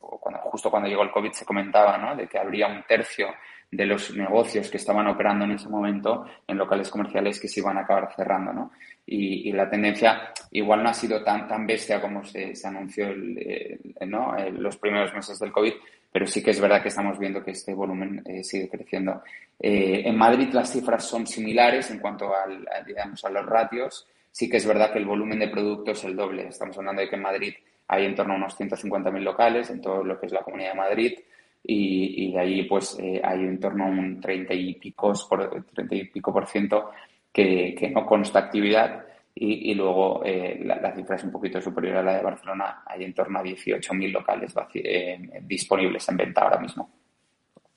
cuando, 0.00 0.40
justo 0.40 0.70
cuando 0.70 0.88
llegó 0.88 1.02
el 1.02 1.10
COVID, 1.10 1.32
se 1.32 1.44
comentaba 1.44 1.98
¿no? 1.98 2.16
de 2.16 2.26
que 2.26 2.38
habría 2.38 2.66
un 2.66 2.82
tercio 2.84 3.28
de 3.70 3.86
los 3.86 4.16
negocios 4.16 4.68
que 4.68 4.78
estaban 4.78 5.06
operando 5.06 5.44
en 5.44 5.52
ese 5.52 5.68
momento 5.68 6.26
en 6.46 6.58
locales 6.58 6.90
comerciales 6.90 7.38
que 7.38 7.46
se 7.46 7.60
iban 7.60 7.78
a 7.78 7.82
acabar 7.82 8.12
cerrando, 8.16 8.52
¿no? 8.52 8.72
Y, 9.06 9.52
la 9.52 9.68
tendencia 9.68 10.32
igual 10.52 10.82
no 10.82 10.88
ha 10.88 10.94
sido 10.94 11.22
tan, 11.22 11.46
tan 11.48 11.66
bestia 11.66 12.00
como 12.00 12.24
se, 12.24 12.52
anunció 12.64 13.08
el, 13.08 13.94
¿no? 14.06 14.36
los 14.52 14.76
primeros 14.76 15.12
meses 15.12 15.38
del 15.38 15.50
COVID, 15.50 15.72
pero 16.12 16.26
sí 16.26 16.42
que 16.42 16.50
es 16.50 16.60
verdad 16.60 16.82
que 16.82 16.88
estamos 16.88 17.18
viendo 17.18 17.42
que 17.42 17.52
este 17.52 17.74
volumen 17.74 18.22
eh, 18.24 18.44
sigue 18.44 18.68
creciendo. 18.68 19.22
Eh, 19.58 20.02
en 20.04 20.16
Madrid 20.16 20.48
las 20.52 20.70
cifras 20.70 21.04
son 21.04 21.26
similares 21.26 21.90
en 21.90 21.98
cuanto 21.98 22.32
al, 22.34 22.66
digamos, 22.86 23.24
a 23.24 23.30
los 23.30 23.46
ratios. 23.46 24.06
Sí 24.30 24.48
que 24.48 24.58
es 24.58 24.66
verdad 24.66 24.92
que 24.92 24.98
el 24.98 25.06
volumen 25.06 25.40
de 25.40 25.48
productos 25.48 25.98
es 25.98 26.04
el 26.04 26.16
doble. 26.16 26.48
Estamos 26.48 26.78
hablando 26.78 27.02
de 27.02 27.08
que 27.08 27.16
en 27.16 27.22
Madrid 27.22 27.54
hay 27.92 28.04
en 28.04 28.14
torno 28.14 28.34
a 28.34 28.36
unos 28.36 28.58
150.000 28.58 29.20
locales 29.20 29.68
en 29.68 29.80
todo 29.80 30.04
lo 30.04 30.18
que 30.18 30.26
es 30.26 30.32
la 30.32 30.42
Comunidad 30.42 30.70
de 30.70 30.78
Madrid 30.78 31.18
y, 31.62 32.32
de 32.32 32.38
ahí 32.38 32.62
pues 32.62 32.96
eh, 33.00 33.20
hay 33.22 33.40
en 33.40 33.58
torno 33.58 33.84
a 33.84 33.88
un 33.88 34.20
30 34.20 34.54
y, 34.54 34.74
picos 34.74 35.24
por, 35.24 35.64
30 35.74 35.94
y 35.96 36.04
pico 36.04 36.32
por 36.32 36.46
ciento 36.46 36.90
que, 37.32 37.90
no 37.92 38.06
consta 38.06 38.38
actividad 38.38 39.04
y, 39.34 39.72
y 39.72 39.74
luego 39.74 40.22
eh, 40.24 40.60
la, 40.64 40.94
cifra 40.94 41.16
es 41.16 41.24
un 41.24 41.32
poquito 41.32 41.60
superior 41.60 41.96
a 41.96 42.02
la 42.02 42.16
de 42.16 42.22
Barcelona, 42.22 42.84
hay 42.86 43.02
en 43.02 43.12
torno 43.12 43.40
a 43.40 43.42
18.000 43.42 44.12
locales 44.12 44.54
eh, 44.74 45.42
disponibles 45.42 46.08
en 46.08 46.16
venta 46.16 46.42
ahora 46.42 46.60
mismo. 46.60 46.88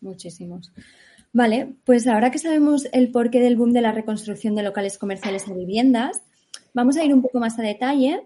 Muchísimos. 0.02 0.72
Vale, 1.32 1.70
pues 1.86 2.06
ahora 2.08 2.30
que 2.30 2.38
sabemos 2.38 2.88
el 2.94 3.12
porqué 3.12 3.40
del 3.40 3.56
boom 3.56 3.72
de 3.72 3.82
la 3.82 3.92
reconstrucción 3.92 4.54
de 4.54 4.62
locales 4.62 5.00
comerciales 5.00 5.48
a 5.50 5.54
viviendas, 5.54 6.22
vamos 6.76 6.98
a 6.98 7.04
ir 7.04 7.14
un 7.14 7.24
poco 7.24 7.40
más 7.40 7.58
a 7.58 7.64
detalle 7.64 8.22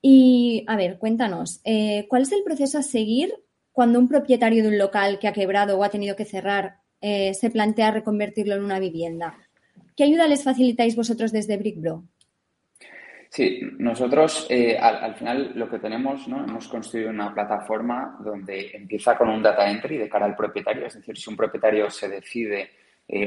y, 0.00 0.64
a 0.68 0.76
ver, 0.76 0.98
cuéntanos, 0.98 1.60
eh, 1.64 2.06
¿cuál 2.08 2.22
es 2.22 2.32
el 2.32 2.44
proceso 2.44 2.78
a 2.78 2.82
seguir 2.82 3.34
cuando 3.72 3.98
un 3.98 4.08
propietario 4.08 4.62
de 4.62 4.68
un 4.68 4.78
local 4.78 5.18
que 5.18 5.28
ha 5.28 5.32
quebrado 5.32 5.76
o 5.78 5.84
ha 5.84 5.90
tenido 5.90 6.14
que 6.16 6.24
cerrar 6.24 6.76
eh, 7.00 7.34
se 7.34 7.50
plantea 7.50 7.90
reconvertirlo 7.90 8.54
en 8.54 8.64
una 8.64 8.78
vivienda? 8.78 9.36
¿Qué 9.96 10.04
ayuda 10.04 10.28
les 10.28 10.44
facilitáis 10.44 10.94
vosotros 10.94 11.32
desde 11.32 11.56
BrickBro? 11.56 12.04
Sí, 13.30 13.60
nosotros 13.78 14.46
eh, 14.48 14.78
al, 14.78 15.14
final 15.16 15.52
lo 15.54 15.68
que 15.68 15.80
tenemos, 15.80 16.26
¿no? 16.28 16.44
hemos 16.44 16.66
construido 16.68 17.10
una 17.10 17.34
plataforma 17.34 18.16
donde 18.24 18.70
empieza 18.72 19.18
con 19.18 19.28
un 19.28 19.42
data 19.42 19.68
entry 19.68 19.98
de 19.98 20.08
cara 20.08 20.24
al 20.24 20.36
propietario, 20.36 20.86
es 20.86 20.94
decir, 20.94 21.18
si 21.18 21.28
un 21.28 21.36
propietario 21.36 21.90
se 21.90 22.08
decide 22.08 22.70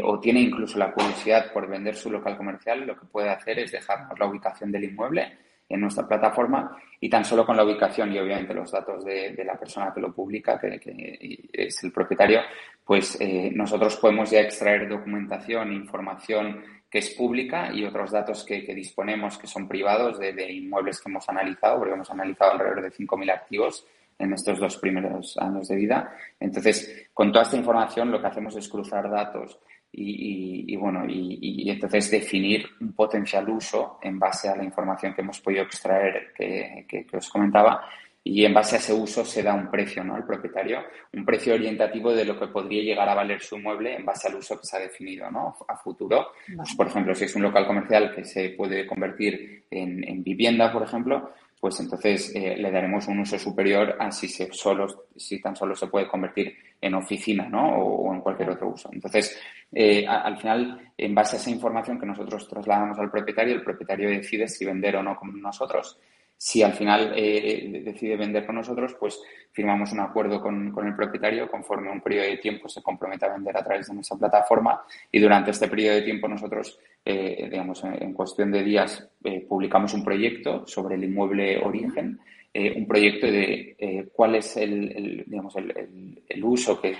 o 0.03 0.19
tiene 0.19 0.41
incluso 0.41 0.77
la 0.77 0.93
curiosidad 0.93 1.51
por 1.51 1.67
vender 1.67 1.95
su 1.95 2.11
local 2.11 2.37
comercial, 2.37 2.85
lo 2.85 2.95
que 2.99 3.07
puede 3.07 3.29
hacer 3.29 3.57
es 3.57 3.71
dejarnos 3.71 4.17
la 4.17 4.27
ubicación 4.27 4.71
del 4.71 4.83
inmueble 4.83 5.37
en 5.73 5.81
nuestra 5.81 6.07
plataforma 6.07 6.77
y 6.99 7.09
tan 7.09 7.25
solo 7.25 7.45
con 7.45 7.57
la 7.57 7.63
ubicación 7.63 8.13
y 8.13 8.19
obviamente 8.19 8.53
los 8.53 8.71
datos 8.71 9.03
de, 9.03 9.43
la 9.43 9.57
persona 9.57 9.91
que 9.93 10.01
lo 10.01 10.13
publica, 10.13 10.59
que, 10.59 11.49
es 11.51 11.83
el 11.83 11.91
propietario, 11.91 12.41
pues 12.85 13.19
eh, 13.19 13.51
nosotros 13.53 13.97
podemos 13.97 14.29
ya 14.29 14.41
extraer 14.41 14.87
documentación, 14.87 15.73
información 15.73 16.63
que 16.89 16.99
es 16.99 17.09
pública 17.11 17.71
y 17.73 17.85
otros 17.85 18.11
datos 18.11 18.43
que, 18.43 18.61
disponemos 18.61 19.37
que 19.37 19.47
son 19.47 19.67
privados 19.67 20.19
de, 20.19 20.51
inmuebles 20.51 21.01
que 21.01 21.09
hemos 21.09 21.27
analizado, 21.29 21.79
porque 21.79 21.93
hemos 21.93 22.11
analizado 22.11 22.51
alrededor 22.51 22.81
de 22.81 22.91
5.000 22.91 23.33
activos 23.33 23.85
en 24.19 24.33
estos 24.33 24.59
dos 24.59 24.77
primeros 24.77 25.37
años 25.37 25.67
de 25.69 25.75
vida. 25.75 26.15
Entonces, 26.39 27.07
con 27.13 27.31
toda 27.31 27.43
esta 27.43 27.57
información 27.57 28.11
lo 28.11 28.21
que 28.21 28.27
hacemos 28.27 28.55
es 28.55 28.67
cruzar 28.67 29.09
datos 29.09 29.57
y, 29.93 30.75
bueno, 30.77 31.03
y, 31.07 31.69
entonces 31.69 32.09
definir 32.09 32.65
un 32.79 32.93
potencial 32.93 33.49
uso 33.49 33.99
en 34.01 34.17
base 34.17 34.47
a 34.49 34.55
la 34.55 34.63
información 34.63 35.13
que 35.13 35.21
hemos 35.21 35.39
podido 35.41 35.63
extraer 35.63 36.31
que, 36.35 36.85
que, 36.87 37.17
os 37.17 37.29
comentaba 37.29 37.85
y 38.23 38.45
en 38.45 38.53
base 38.53 38.75
a 38.75 38.79
ese 38.79 38.93
uso 38.93 39.25
se 39.25 39.43
da 39.43 39.53
un 39.53 39.69
precio 39.69 40.03
¿no? 40.03 40.15
al 40.15 40.25
propietario, 40.25 40.83
un 41.11 41.25
precio 41.25 41.55
orientativo 41.55 42.13
de 42.13 42.23
lo 42.23 42.39
que 42.39 42.47
podría 42.47 42.83
llegar 42.83 43.09
a 43.09 43.15
valer 43.15 43.41
su 43.41 43.57
mueble 43.57 43.95
en 43.95 44.05
base 44.05 44.27
al 44.27 44.35
uso 44.35 44.59
que 44.59 44.65
se 44.65 44.77
ha 44.77 44.79
definido 44.79 45.29
¿no? 45.31 45.57
a 45.67 45.75
futuro. 45.75 46.27
Pues, 46.55 46.75
por 46.75 46.87
ejemplo, 46.87 47.15
si 47.15 47.25
es 47.25 47.35
un 47.35 47.41
local 47.41 47.65
comercial 47.65 48.13
que 48.15 48.23
se 48.23 48.49
puede 48.49 48.85
convertir 48.85 49.63
en, 49.71 50.07
en 50.07 50.23
vivienda, 50.23 50.71
por 50.71 50.83
ejemplo, 50.83 51.31
pues 51.61 51.79
entonces 51.79 52.31
eh, 52.35 52.55
le 52.57 52.71
daremos 52.71 53.07
un 53.07 53.19
uso 53.19 53.37
superior 53.37 53.95
a 53.99 54.11
si, 54.11 54.27
se 54.27 54.51
solo, 54.51 55.05
si 55.15 55.39
tan 55.39 55.55
solo 55.55 55.75
se 55.75 55.87
puede 55.87 56.07
convertir 56.07 56.57
en 56.81 56.95
oficina 56.95 57.47
¿no? 57.47 57.75
o, 57.75 58.13
en 58.13 58.21
cualquier 58.21 58.49
otro 58.49 58.69
uso. 58.69 58.89
Entonces, 58.91 59.39
eh, 59.71 60.05
al 60.05 60.37
final, 60.37 60.91
en 60.97 61.15
base 61.15 61.35
a 61.35 61.39
esa 61.39 61.51
información 61.51 61.99
que 61.99 62.05
nosotros 62.05 62.47
trasladamos 62.47 62.97
al 62.99 63.11
propietario, 63.11 63.53
el 63.53 63.63
propietario 63.63 64.09
decide 64.09 64.47
si 64.47 64.65
vender 64.65 64.95
o 64.97 65.03
no 65.03 65.15
con 65.15 65.39
nosotros. 65.41 65.99
Si 66.35 66.63
al 66.63 66.73
final 66.73 67.13
eh, 67.15 67.81
decide 67.85 68.17
vender 68.17 68.47
con 68.47 68.55
nosotros, 68.55 68.95
pues 68.99 69.21
firmamos 69.51 69.91
un 69.91 69.99
acuerdo 69.99 70.41
con, 70.41 70.71
con, 70.71 70.87
el 70.87 70.95
propietario 70.95 71.47
conforme 71.47 71.91
un 71.91 72.01
periodo 72.01 72.25
de 72.25 72.37
tiempo 72.37 72.67
se 72.67 72.81
compromete 72.81 73.25
a 73.25 73.33
vender 73.33 73.55
a 73.55 73.63
través 73.63 73.87
de 73.87 73.93
nuestra 73.93 74.17
plataforma 74.17 74.81
y 75.11 75.19
durante 75.19 75.51
este 75.51 75.67
periodo 75.67 75.97
de 75.97 76.01
tiempo 76.01 76.27
nosotros, 76.27 76.79
eh, 77.05 77.47
digamos, 77.47 77.83
en, 77.83 78.13
cuestión 78.13 78.51
de 78.51 78.63
días 78.63 79.07
eh, 79.23 79.45
publicamos 79.47 79.93
un 79.93 80.03
proyecto 80.03 80.65
sobre 80.65 80.95
el 80.95 81.03
inmueble 81.03 81.59
origen, 81.59 82.19
eh, 82.53 82.73
un 82.75 82.87
proyecto 82.87 83.27
de 83.27 83.75
eh, 83.77 84.07
cuál 84.13 84.35
es 84.35 84.57
el, 84.57 85.23
digamos, 85.25 85.55
el, 85.55 86.43
uso 86.43 86.81
que, 86.81 86.97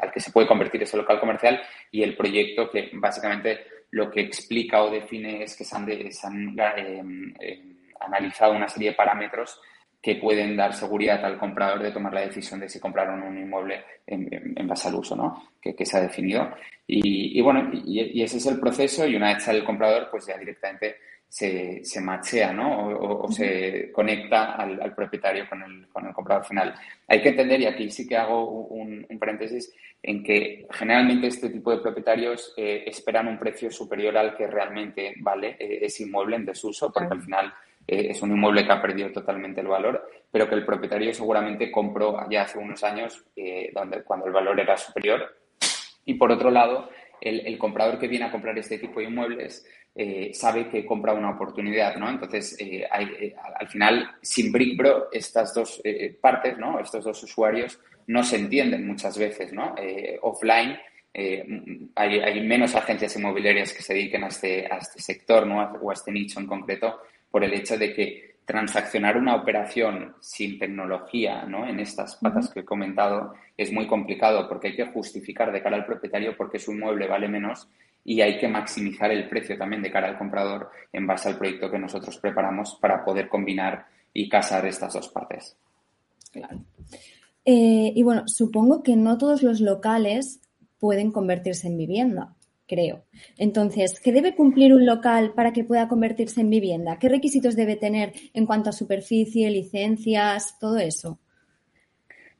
al 0.00 0.12
que 0.12 0.20
se 0.20 0.32
puede 0.32 0.48
convertir 0.48 0.82
ese 0.82 0.96
local 0.96 1.20
comercial 1.20 1.60
y 1.90 2.02
el 2.02 2.16
proyecto 2.16 2.70
que 2.70 2.90
básicamente 2.94 3.58
lo 3.90 4.10
que 4.10 4.22
explica 4.22 4.82
o 4.82 4.90
define 4.90 5.44
es 5.44 5.56
que 5.56 5.64
se 5.64 5.76
han, 5.76 5.88
han 6.58 7.34
analizado 8.00 8.54
una 8.54 8.68
serie 8.68 8.90
de 8.90 8.96
parámetros 8.96 9.60
que 10.06 10.14
pueden 10.14 10.56
dar 10.56 10.72
seguridad 10.72 11.24
al 11.24 11.36
comprador 11.36 11.82
de 11.82 11.90
tomar 11.90 12.12
la 12.12 12.20
decisión 12.20 12.60
de 12.60 12.68
si 12.68 12.78
compraron 12.78 13.22
un 13.22 13.38
inmueble 13.38 13.82
en, 14.06 14.68
base 14.68 14.86
al 14.88 14.94
uso 14.94 15.16
¿no? 15.16 15.50
que, 15.60 15.84
se 15.84 15.96
ha 15.96 16.00
definido. 16.00 16.48
Y, 16.86 17.36
y 17.36 17.42
bueno, 17.42 17.70
y, 17.72 18.22
ese 18.22 18.36
es 18.36 18.46
el 18.46 18.60
proceso 18.60 19.04
y 19.06 19.16
una 19.16 19.34
vez 19.34 19.42
sale 19.42 19.58
el 19.58 19.64
comprador, 19.64 20.08
pues 20.10 20.26
ya 20.26 20.38
directamente 20.38 20.96
se, 21.28 21.84
se 21.84 22.00
machea 22.00 22.52
¿no? 22.52 22.88
o, 22.88 23.30
se 23.30 23.90
conecta 23.92 24.54
al, 24.54 24.94
propietario 24.94 25.48
con 25.48 25.62
el, 25.62 25.88
con 25.88 26.06
el, 26.06 26.14
comprador 26.14 26.44
final. 26.44 26.74
Hay 27.08 27.20
que 27.20 27.30
entender, 27.30 27.60
y 27.60 27.66
aquí 27.66 27.90
sí 27.90 28.06
que 28.06 28.16
hago 28.16 28.66
un, 28.66 29.06
paréntesis, 29.18 29.72
en 30.02 30.22
que 30.22 30.66
generalmente 30.70 31.26
este 31.26 31.50
tipo 31.50 31.70
de 31.70 31.82
propietarios 31.82 32.54
eh, 32.56 32.84
esperan 32.86 33.28
un 33.28 33.38
precio 33.38 33.70
superior 33.70 34.16
al 34.16 34.36
que 34.36 34.46
realmente 34.46 35.14
vale 35.18 35.56
eh, 35.58 35.80
ese 35.82 36.04
inmueble 36.04 36.36
en 36.36 36.46
desuso, 36.46 36.92
porque 36.92 37.14
al 37.14 37.22
final 37.22 37.52
eh, 37.86 38.08
es 38.10 38.22
un 38.22 38.32
inmueble 38.32 38.66
que 38.66 38.72
ha 38.72 38.82
perdido 38.82 39.12
totalmente 39.12 39.60
el 39.60 39.68
valor, 39.68 40.08
pero 40.30 40.48
que 40.48 40.56
el 40.56 40.64
propietario 40.64 41.14
seguramente 41.14 41.70
compró 41.70 42.28
ya 42.28 42.42
hace 42.42 42.58
unos 42.58 42.82
años 42.82 43.24
eh, 43.36 43.70
donde, 43.72 44.02
cuando 44.02 44.26
el 44.26 44.32
valor 44.32 44.58
era 44.58 44.76
superior. 44.76 45.36
Y 46.04 46.14
por 46.14 46.32
otro 46.32 46.50
lado, 46.50 46.90
el, 47.20 47.56
comprador 47.58 47.98
que 47.98 48.08
viene 48.08 48.26
a 48.26 48.30
comprar 48.30 48.58
este 48.58 48.78
tipo 48.78 49.00
de 49.00 49.06
inmuebles 49.06 49.66
eh, 49.96 50.30
sabe 50.34 50.68
que 50.68 50.84
compra 50.84 51.14
una 51.14 51.30
oportunidad, 51.30 51.96
¿no? 51.96 52.10
Entonces, 52.10 52.56
eh, 52.60 52.86
hay, 52.90 53.34
al 53.58 53.68
final, 53.68 54.10
sin 54.20 54.52
BrickBro, 54.52 55.08
estas 55.10 55.54
dos 55.54 55.82
partes, 56.20 56.58
¿no? 56.58 56.78
Estos 56.78 57.04
dos 57.04 57.22
usuarios 57.22 57.80
no 58.08 58.22
se 58.22 58.36
entienden 58.36 58.86
muchas 58.86 59.18
veces, 59.18 59.52
¿no? 59.52 59.74
offline 60.22 60.78
hay, 61.94 62.20
hay, 62.20 62.40
menos 62.42 62.74
agencias 62.74 63.16
inmobiliarias 63.16 63.72
que 63.72 63.82
se 63.82 63.94
dediquen 63.94 64.24
a 64.24 64.28
este, 64.28 64.66
a 64.70 64.76
este 64.76 65.00
sector, 65.00 65.46
¿no? 65.46 65.62
O 65.62 65.90
a 65.90 65.94
este 65.94 66.12
nicho 66.12 66.38
en 66.38 66.46
concreto, 66.46 67.00
por 67.30 67.42
el 67.42 67.54
hecho 67.54 67.78
de 67.78 67.94
que 67.94 68.36
transaccionar 68.46 69.16
una 69.16 69.34
operación 69.34 70.14
sin 70.20 70.58
tecnología, 70.58 71.42
¿no? 71.42 71.66
En 71.66 71.80
estas 71.80 72.16
patas 72.16 72.48
que 72.48 72.60
he 72.60 72.64
comentado, 72.64 73.34
es 73.56 73.72
muy 73.72 73.88
complicado 73.88 74.48
porque 74.48 74.68
hay 74.68 74.76
que 74.76 74.86
justificar 74.86 75.50
de 75.52 75.60
cara 75.60 75.76
al 75.76 75.84
propietario 75.84 76.36
porque 76.36 76.60
su 76.60 76.72
inmueble 76.72 77.08
vale 77.08 77.28
menos 77.28 77.68
y 78.08 78.20
hay 78.20 78.38
que 78.38 78.46
maximizar 78.46 79.10
el 79.10 79.28
precio 79.28 79.58
también 79.58 79.82
de 79.82 79.90
cara 79.90 80.06
al 80.06 80.16
comprador 80.16 80.70
en 80.92 81.08
base 81.08 81.28
al 81.28 81.36
proyecto 81.36 81.68
que 81.68 81.78
nosotros 81.78 82.16
preparamos 82.18 82.78
para 82.80 83.04
poder 83.04 83.28
combinar 83.28 83.86
y 84.14 84.28
casar 84.28 84.64
estas 84.64 84.94
dos 84.94 85.08
partes. 85.08 85.56
Claro. 86.30 86.64
Eh, 87.44 87.92
y 87.94 88.02
bueno, 88.04 88.22
supongo 88.26 88.84
que 88.84 88.94
no 88.94 89.18
todos 89.18 89.42
los 89.42 89.60
locales 89.60 90.40
pueden 90.78 91.10
convertirse 91.10 91.66
en 91.66 91.76
vivienda 91.76 92.36
creo. 92.68 93.04
Entonces, 93.38 94.00
¿qué 94.00 94.12
debe 94.12 94.34
cumplir 94.34 94.74
un 94.74 94.84
local 94.86 95.34
para 95.34 95.52
que 95.52 95.64
pueda 95.64 95.88
convertirse 95.88 96.40
en 96.40 96.50
vivienda? 96.50 96.98
¿Qué 96.98 97.08
requisitos 97.08 97.54
debe 97.54 97.76
tener 97.76 98.12
en 98.34 98.44
cuanto 98.44 98.70
a 98.70 98.72
superficie, 98.72 99.48
licencias, 99.50 100.58
todo 100.58 100.78
eso? 100.78 101.20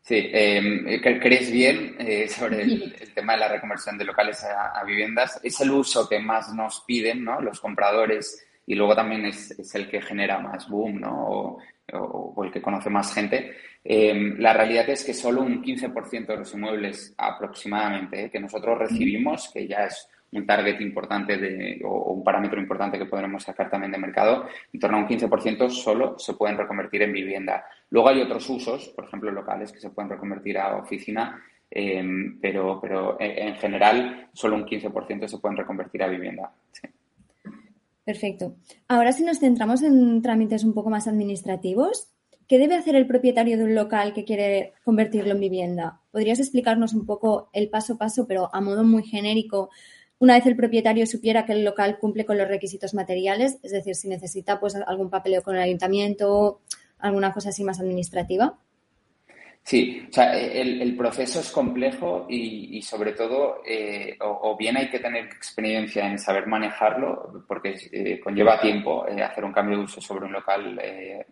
Sí, 0.06 0.30
eh, 0.32 1.00
crees 1.02 1.50
bien 1.50 1.96
eh, 1.98 2.28
sobre 2.28 2.62
el, 2.62 3.12
tema 3.12 3.32
de 3.32 3.40
la 3.40 3.48
reconversión 3.48 3.98
de 3.98 4.04
locales 4.04 4.44
a, 4.44 4.84
viviendas. 4.84 5.40
Es 5.42 5.60
el 5.60 5.72
uso 5.72 6.08
que 6.08 6.20
más 6.20 6.54
nos 6.54 6.82
piden 6.82 7.24
¿no? 7.24 7.40
los 7.40 7.58
compradores 7.58 8.46
y 8.66 8.76
luego 8.76 8.94
también 8.94 9.26
es, 9.26 9.74
el 9.74 9.90
que 9.90 10.00
genera 10.00 10.38
más 10.38 10.68
boom 10.68 11.00
¿no? 11.00 11.58
o, 11.92 12.44
el 12.44 12.52
que 12.52 12.62
conoce 12.62 12.88
más 12.88 13.12
gente. 13.12 13.56
Eh, 13.82 14.34
la 14.38 14.52
realidad 14.52 14.88
es 14.90 15.02
que 15.02 15.12
solo 15.12 15.42
un 15.42 15.64
15% 15.64 16.26
de 16.26 16.36
los 16.36 16.54
inmuebles 16.54 17.12
aproximadamente 17.18 18.26
eh, 18.26 18.30
que 18.30 18.38
nosotros 18.38 18.78
recibimos, 18.78 19.50
que 19.52 19.66
ya 19.66 19.86
es 19.86 20.08
un 20.32 20.46
target 20.46 20.80
importante 20.80 21.36
de, 21.36 21.80
o, 21.84 22.12
un 22.12 22.24
parámetro 22.24 22.60
importante 22.60 22.98
que 22.98 23.06
podremos 23.06 23.42
sacar 23.42 23.70
también 23.70 23.92
de 23.92 23.98
mercado, 23.98 24.46
en 24.72 24.80
torno 24.80 24.98
a 24.98 25.00
un 25.00 25.08
15% 25.08 25.70
solo 25.70 26.18
se 26.18 26.34
pueden 26.34 26.58
reconvertir 26.58 27.02
en 27.02 27.12
vivienda. 27.12 27.64
Luego 27.90 28.08
hay 28.08 28.20
otros 28.20 28.48
usos, 28.48 28.88
por 28.88 29.04
ejemplo, 29.04 29.30
locales 29.30 29.72
que 29.72 29.80
se 29.80 29.90
pueden 29.90 30.10
reconvertir 30.10 30.58
a 30.58 30.76
oficina, 30.76 31.42
em, 31.70 32.38
pero, 32.40 32.80
pero 32.80 33.16
en 33.20 33.54
general 33.56 34.28
solo 34.32 34.56
un 34.56 34.66
15% 34.66 35.28
se 35.28 35.38
pueden 35.38 35.56
reconvertir 35.56 36.02
a 36.02 36.08
vivienda. 36.08 36.52
Perfecto. 38.06 38.54
Ahora 38.86 39.10
si 39.10 39.24
nos 39.24 39.40
centramos 39.40 39.82
en 39.82 40.22
trámites 40.22 40.62
un 40.62 40.74
poco 40.74 40.90
más 40.90 41.08
administrativos, 41.08 42.08
¿qué 42.46 42.56
debe 42.56 42.76
hacer 42.76 42.94
el 42.94 43.08
propietario 43.08 43.58
de 43.58 43.64
un 43.64 43.74
local 43.74 44.14
que 44.14 44.24
quiere 44.24 44.74
convertirlo 44.84 45.32
en 45.32 45.40
vivienda? 45.40 46.00
¿Podrías 46.12 46.38
explicarnos 46.38 46.94
un 46.94 47.04
poco 47.04 47.50
el 47.52 47.68
paso 47.68 47.94
a 47.94 47.98
paso, 47.98 48.28
pero 48.28 48.48
a 48.54 48.60
modo 48.60 48.84
muy 48.84 49.02
genérico, 49.02 49.70
una 50.18 50.34
vez 50.34 50.46
el 50.46 50.56
propietario 50.56 51.06
supiera 51.06 51.44
que 51.44 51.52
el 51.52 51.64
local 51.64 51.98
cumple 51.98 52.24
con 52.24 52.38
los 52.38 52.48
requisitos 52.48 52.94
materiales, 52.94 53.58
es 53.62 53.72
decir, 53.72 53.94
si 53.94 54.08
necesita 54.08 54.58
pues 54.58 54.74
algún 54.74 55.10
papeleo 55.10 55.42
con 55.42 55.56
el 55.56 55.62
ayuntamiento, 55.62 56.60
alguna 56.98 57.32
cosa 57.32 57.50
así 57.50 57.64
más 57.64 57.80
administrativa. 57.80 58.58
Sí, 59.62 60.06
o 60.08 60.12
sea, 60.12 60.32
el, 60.38 60.96
proceso 60.96 61.40
es 61.40 61.50
complejo 61.50 62.24
y, 62.30 62.80
sobre 62.82 63.14
todo, 63.14 63.62
eh, 63.66 64.16
o, 64.20 64.56
bien 64.56 64.76
hay 64.76 64.88
que 64.88 65.00
tener 65.00 65.24
experiencia 65.24 66.08
en 66.08 66.20
saber 66.20 66.46
manejarlo, 66.46 67.44
porque 67.48 67.74
eh, 67.90 68.20
conlleva 68.20 68.60
tiempo 68.60 69.04
eh, 69.08 69.20
hacer 69.20 69.44
un 69.44 69.52
cambio 69.52 69.78
de 69.78 69.82
uso 69.82 70.00
sobre 70.00 70.26
un 70.26 70.32
local, 70.34 70.80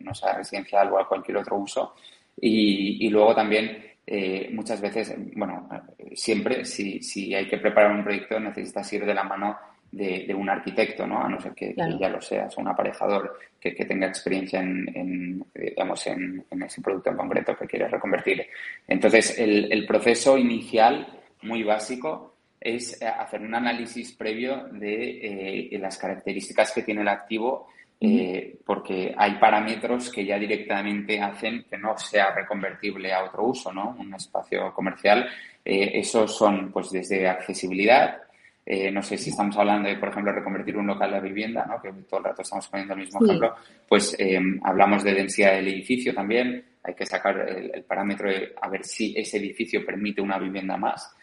no 0.00 0.12
sea 0.12 0.32
residencial 0.32 0.92
o 0.92 0.98
a 0.98 1.06
cualquier 1.06 1.36
otro 1.36 1.58
uso, 1.58 1.94
y, 2.40 3.06
y 3.06 3.08
luego 3.08 3.36
también 3.36 3.93
eh, 4.06 4.50
muchas 4.52 4.80
veces, 4.80 5.14
bueno, 5.34 5.68
siempre 6.14 6.64
si, 6.64 7.00
si 7.02 7.34
hay 7.34 7.48
que 7.48 7.58
preparar 7.58 7.92
un 7.92 8.04
proyecto 8.04 8.38
necesitas 8.38 8.92
ir 8.92 9.04
de 9.04 9.14
la 9.14 9.24
mano 9.24 9.56
de, 9.90 10.34
un 10.34 10.50
arquitecto, 10.50 11.06
¿no? 11.06 11.24
A 11.24 11.28
no 11.28 11.40
ser 11.40 11.52
que, 11.52 11.74
ya 11.76 12.08
lo 12.08 12.20
seas, 12.20 12.56
un 12.56 12.66
aparejador 12.66 13.38
que, 13.60 13.72
tenga 13.72 14.08
experiencia 14.08 14.60
en, 14.60 15.44
digamos, 15.54 16.06
en, 16.08 16.44
ese 16.64 16.82
producto 16.82 17.10
en 17.10 17.16
concreto 17.16 17.56
que 17.56 17.66
quieres 17.66 17.90
reconvertir. 17.90 18.44
Entonces, 18.88 19.38
el, 19.38 19.72
el 19.72 19.86
proceso 19.86 20.36
inicial, 20.36 21.06
muy 21.42 21.62
básico, 21.62 22.34
es 22.64 23.00
hacer 23.02 23.42
un 23.42 23.54
análisis 23.54 24.12
previo 24.12 24.64
de 24.72 25.68
eh, 25.70 25.78
las 25.78 25.98
características 25.98 26.72
que 26.72 26.82
tiene 26.82 27.02
el 27.02 27.08
activo 27.08 27.68
eh, 28.00 28.58
porque 28.66 29.14
hay 29.16 29.36
parámetros 29.36 30.10
que 30.10 30.24
ya 30.24 30.38
directamente 30.38 31.20
hacen 31.20 31.64
que 31.70 31.78
no 31.78 31.96
sea 31.96 32.34
reconvertible 32.34 33.12
a 33.12 33.24
otro 33.24 33.44
uso, 33.44 33.72
¿no? 33.72 33.96
Un 33.98 34.12
espacio 34.14 34.72
comercial. 34.74 35.26
Eh, 35.64 35.92
esos 35.94 36.36
son, 36.36 36.70
pues, 36.70 36.90
desde 36.90 37.26
accesibilidad. 37.28 38.18
Eh, 38.66 38.90
no 38.90 39.02
sé 39.02 39.16
si 39.16 39.30
estamos 39.30 39.56
hablando 39.56 39.88
de, 39.88 39.96
por 39.96 40.08
ejemplo, 40.08 40.32
reconvertir 40.32 40.76
un 40.76 40.86
local 40.86 41.14
a 41.14 41.20
vivienda, 41.20 41.64
¿no? 41.66 41.80
Que 41.80 41.92
todo 42.08 42.18
el 42.18 42.24
rato 42.24 42.42
estamos 42.42 42.66
poniendo 42.68 42.94
el 42.94 43.00
mismo 43.00 43.24
ejemplo. 43.24 43.54
Pues 43.88 44.16
hablamos 44.62 45.04
de 45.04 45.14
densidad 45.14 45.52
del 45.52 45.68
edificio 45.68 46.14
también. 46.14 46.64
Hay 46.82 46.94
que 46.94 47.06
sacar 47.06 47.38
el, 47.48 47.84
parámetro 47.84 48.28
de 48.28 48.54
a 48.60 48.68
ver 48.68 48.84
si 48.84 49.14
ese 49.16 49.38
edificio 49.38 49.84
permite 49.84 50.20
una 50.20 50.38
vivienda 50.38 50.76
más. 50.76 51.14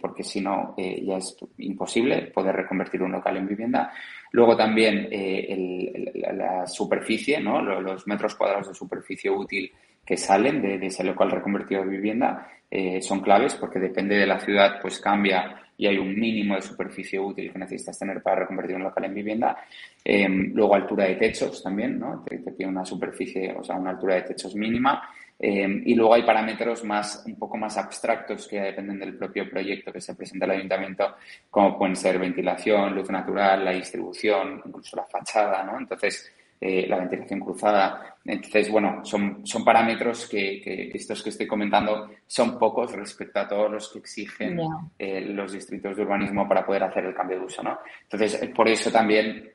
porque 0.00 0.24
si 0.24 0.40
no 0.40 0.74
ya 0.78 1.18
es 1.18 1.36
imposible 1.58 2.30
poder 2.32 2.56
reconvertir 2.56 3.02
un 3.02 3.12
local 3.12 3.36
en 3.36 3.46
vivienda. 3.46 3.92
Luego 4.32 4.56
también 4.56 5.08
eh, 5.10 6.10
la 6.14 6.66
superficie, 6.66 7.40
¿no? 7.40 7.62
los 7.62 8.06
metros 8.06 8.34
cuadrados 8.34 8.68
de 8.68 8.74
superficie 8.74 9.30
útil 9.30 9.70
que 10.04 10.16
salen 10.16 10.60
de, 10.62 10.86
ese 10.86 11.04
local 11.04 11.30
reconvertido 11.30 11.82
a 11.82 11.84
vivienda 11.84 12.48
eh, 12.70 13.00
son 13.02 13.20
claves 13.20 13.54
porque 13.54 13.78
depende 13.78 14.16
de 14.16 14.26
la 14.26 14.40
ciudad, 14.40 14.80
pues 14.80 14.98
cambia 14.98 15.60
y 15.76 15.86
hay 15.86 15.98
un 15.98 16.18
mínimo 16.18 16.54
de 16.54 16.62
superficie 16.62 17.18
útil 17.18 17.52
que 17.52 17.58
necesitas 17.58 17.98
tener 17.98 18.22
para 18.22 18.40
reconvertir 18.40 18.76
un 18.76 18.84
local 18.84 19.04
en 19.04 19.14
vivienda. 19.14 19.56
Em, 20.04 20.52
luego 20.54 20.74
altura 20.74 21.04
de 21.04 21.16
techos 21.16 21.62
también, 21.62 21.98
¿no? 21.98 22.22
Te, 22.24 22.38
te 22.38 22.52
pide 22.52 22.68
una 22.68 22.84
superficie, 22.84 23.52
o 23.52 23.64
sea, 23.64 23.76
una 23.76 23.90
altura 23.90 24.16
de 24.16 24.22
techos 24.22 24.54
mínima. 24.54 25.02
Em, 25.44 25.82
y 25.84 25.96
luego 25.96 26.14
hay 26.14 26.22
parámetros 26.22 26.84
más, 26.84 27.24
un 27.26 27.34
poco 27.34 27.56
más 27.56 27.76
abstractos 27.76 28.46
que 28.46 28.60
dependen 28.60 29.00
del 29.00 29.16
propio 29.16 29.50
proyecto 29.50 29.92
que 29.92 30.00
se 30.00 30.14
presenta 30.14 30.44
al 30.44 30.52
ayuntamiento, 30.52 31.16
como 31.50 31.76
pueden 31.76 31.96
ser 31.96 32.16
ventilación, 32.20 32.94
luz 32.94 33.10
natural, 33.10 33.64
la 33.64 33.72
distribución, 33.72 34.62
incluso 34.64 34.94
la 34.94 35.04
fachada, 35.04 35.64
¿no? 35.64 35.76
Entonces, 35.78 36.32
eh, 36.60 36.86
la 36.86 36.96
ventilación 36.96 37.40
cruzada. 37.40 38.18
Entonces, 38.24 38.70
bueno, 38.70 39.04
son, 39.04 39.44
son 39.44 39.64
parámetros 39.64 40.28
que, 40.28 40.92
estos 40.94 41.20
que 41.20 41.30
estoy 41.30 41.48
comentando 41.48 42.08
son 42.24 42.56
pocos 42.56 42.92
respecto 42.92 43.40
a 43.40 43.48
todos 43.48 43.68
los 43.68 43.88
que 43.88 43.98
exigen 43.98 44.60
eh, 44.96 45.22
los 45.22 45.54
distritos 45.54 45.96
de 45.96 46.02
urbanismo 46.04 46.48
para 46.48 46.64
poder 46.64 46.84
hacer 46.84 47.04
el 47.06 47.14
cambio 47.14 47.40
de 47.40 47.46
uso, 47.46 47.64
¿no? 47.64 47.80
Entonces, 48.04 48.48
por 48.54 48.68
eso 48.68 48.92
también 48.92 49.51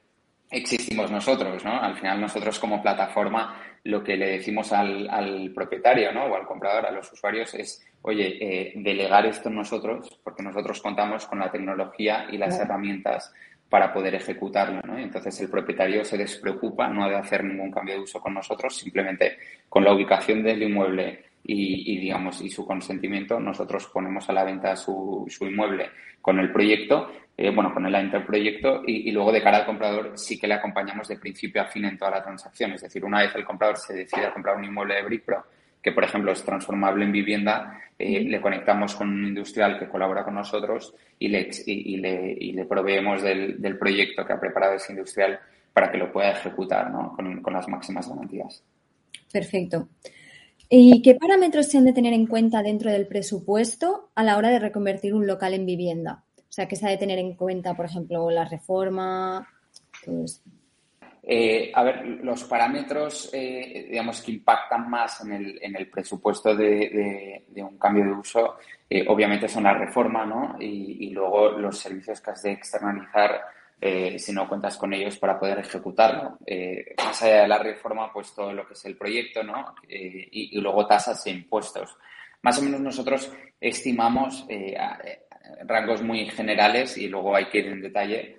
existimos 0.49 1.11
nosotros, 1.11 1.63
¿no? 1.65 1.81
Al 1.81 1.95
final 1.95 2.21
nosotros 2.21 2.59
como 2.59 2.81
plataforma 2.81 3.61
lo 3.83 4.03
que 4.03 4.17
le 4.17 4.31
decimos 4.31 4.71
al, 4.73 5.09
al 5.09 5.51
propietario, 5.53 6.11
¿no? 6.11 6.25
O 6.25 6.35
al 6.35 6.45
comprador, 6.45 6.85
a 6.85 6.91
los 6.91 7.11
usuarios 7.11 7.53
es, 7.53 7.85
oye, 8.01 8.37
eh, 8.39 8.73
delegar 8.75 9.25
esto 9.25 9.49
en 9.49 9.55
nosotros, 9.55 10.19
porque 10.23 10.43
nosotros 10.43 10.81
contamos 10.81 11.25
con 11.27 11.39
la 11.39 11.51
tecnología 11.51 12.27
y 12.31 12.37
las 12.37 12.59
herramientas 12.59 13.33
para 13.69 13.93
poder 13.93 14.15
ejecutarlo, 14.15 14.81
¿no? 14.85 14.97
Entonces 14.97 15.39
el 15.41 15.49
propietario 15.49 16.05
se 16.05 16.17
despreocupa 16.17 16.87
no 16.87 17.09
de 17.09 17.15
hacer 17.15 17.43
ningún 17.43 17.71
cambio 17.71 17.95
de 17.95 18.01
uso 18.01 18.21
con 18.21 18.33
nosotros, 18.33 18.75
simplemente 18.75 19.37
con 19.67 19.83
la 19.83 19.93
ubicación 19.93 20.41
del 20.43 20.63
inmueble 20.63 21.25
y, 21.43 21.97
digamos 21.99 22.41
y 22.41 22.49
su 22.49 22.65
consentimiento 22.65 23.39
nosotros 23.39 23.87
ponemos 23.93 24.29
a 24.29 24.33
la 24.33 24.43
venta 24.43 24.75
su, 24.75 25.25
su 25.29 25.45
inmueble 25.45 25.91
con 26.21 26.39
el 26.39 26.51
proyecto 26.51 27.09
eh, 27.39 27.51
bueno, 27.51 27.71
con 27.71 27.85
el 27.85 28.03
interproyecto 28.03 28.81
y, 28.85 29.09
y, 29.09 29.11
luego 29.11 29.31
de 29.31 29.43
cara 29.43 29.57
al 29.57 29.65
comprador 29.67 30.17
sí 30.17 30.39
que 30.39 30.47
le 30.47 30.55
acompañamos 30.55 31.07
de 31.07 31.19
principio 31.19 31.61
a 31.61 31.65
fin 31.65 31.85
en 31.85 31.95
toda 31.95 32.09
la 32.09 32.23
transacción. 32.23 32.71
Es 32.71 32.81
decir, 32.81 33.05
una 33.05 33.21
vez 33.21 33.35
el 33.35 33.45
comprador 33.45 33.77
se 33.77 33.93
decide 33.93 34.25
a 34.25 34.33
comprar 34.33 34.57
un 34.57 34.65
inmueble 34.65 34.95
de 34.95 35.03
BrickPro, 35.03 35.45
que 35.79 35.91
por 35.91 36.03
ejemplo 36.03 36.31
es 36.31 36.43
transformable 36.43 37.05
en 37.05 37.11
vivienda, 37.11 37.79
eh, 37.99 38.21
le 38.21 38.41
conectamos 38.41 38.95
con 38.95 39.09
un 39.09 39.27
industrial 39.27 39.77
que 39.77 39.87
colabora 39.87 40.23
con 40.23 40.33
nosotros 40.33 40.95
y 41.19 41.27
le, 41.27 41.49
y, 41.67 41.97
le, 41.97 42.35
y 42.39 42.53
le 42.53 42.65
proveemos 42.65 43.21
del, 43.21 43.61
del, 43.61 43.77
proyecto 43.77 44.25
que 44.25 44.33
ha 44.33 44.39
preparado 44.39 44.73
ese 44.73 44.93
industrial 44.93 45.39
para 45.73 45.91
que 45.91 45.97
lo 45.97 46.11
pueda 46.11 46.31
ejecutar 46.31 46.89
¿no? 46.89 47.15
con, 47.15 47.41
con 47.41 47.53
las 47.53 47.67
máximas 47.67 48.09
garantías. 48.09 48.63
Perfecto. 49.31 49.89
¿Y 50.69 51.01
qué 51.01 51.15
parámetros 51.15 51.67
se 51.67 51.77
han 51.77 51.85
de 51.85 51.93
tener 51.93 52.13
en 52.13 52.27
cuenta 52.27 52.63
dentro 52.63 52.91
del 52.91 53.07
presupuesto 53.07 54.09
a 54.15 54.23
la 54.23 54.37
hora 54.37 54.49
de 54.49 54.59
reconvertir 54.59 55.13
un 55.13 55.25
local 55.27 55.53
en 55.53 55.65
vivienda? 55.65 56.23
Sea, 56.57 56.67
que 56.67 56.75
se 56.75 56.87
ha 56.87 56.89
de 56.89 56.97
tener 56.97 57.19
en 57.19 57.35
cuenta, 57.35 57.75
por 57.75 57.85
ejemplo, 57.85 58.31
la 58.31 58.43
reforma, 58.43 59.47
eh, 61.21 61.71
a 61.71 61.83
ver, 61.83 62.03
los 62.23 62.45
parámetros, 62.45 63.29
eh, 63.31 63.85
digamos, 63.91 64.23
que 64.23 64.31
impactan 64.31 64.89
más 64.89 65.23
en 65.23 65.33
el, 65.33 65.59
en 65.61 65.75
el 65.75 65.87
presupuesto 65.87 66.55
de, 66.55 67.45
un 67.57 67.77
cambio 67.77 68.05
de 68.05 68.11
uso, 68.11 68.55
eh, 68.89 69.05
obviamente 69.07 69.47
son 69.47 69.65
la 69.65 69.75
reforma, 69.75 70.25
¿no? 70.25 70.55
Y, 70.59 71.11
luego 71.11 71.51
los 71.51 71.77
servicios 71.77 72.21
que 72.21 72.31
has 72.31 72.41
de 72.41 72.53
externalizar 72.53 73.39
eh, 73.79 74.17
si 74.17 74.33
no 74.33 74.49
cuentas 74.49 74.77
con 74.77 74.91
ellos 74.95 75.15
para 75.17 75.39
poder 75.39 75.59
ejecutarlo. 75.59 76.39
Más 76.97 77.21
allá 77.21 77.43
de 77.43 77.47
la 77.49 77.59
reforma, 77.59 78.11
pues 78.11 78.33
todo 78.33 78.51
lo 78.51 78.65
que 78.65 78.73
es 78.73 78.83
el 78.85 78.97
proyecto, 78.97 79.43
¿no? 79.43 79.75
Eh, 79.87 80.27
y, 80.31 80.59
luego 80.59 80.87
tasas 80.87 81.23
e 81.27 81.29
impuestos. 81.29 81.95
Más 82.41 82.57
o 82.57 82.63
menos 82.63 82.81
nosotros 82.81 83.31
estimamos 83.61 84.47
rangos 85.65 86.01
muy 86.01 86.25
generales 86.27 86.97
y 86.97 87.07
luego 87.07 87.35
hay 87.35 87.45
que 87.45 87.59
ir 87.59 87.67
en 87.67 87.81
detalle 87.81 88.37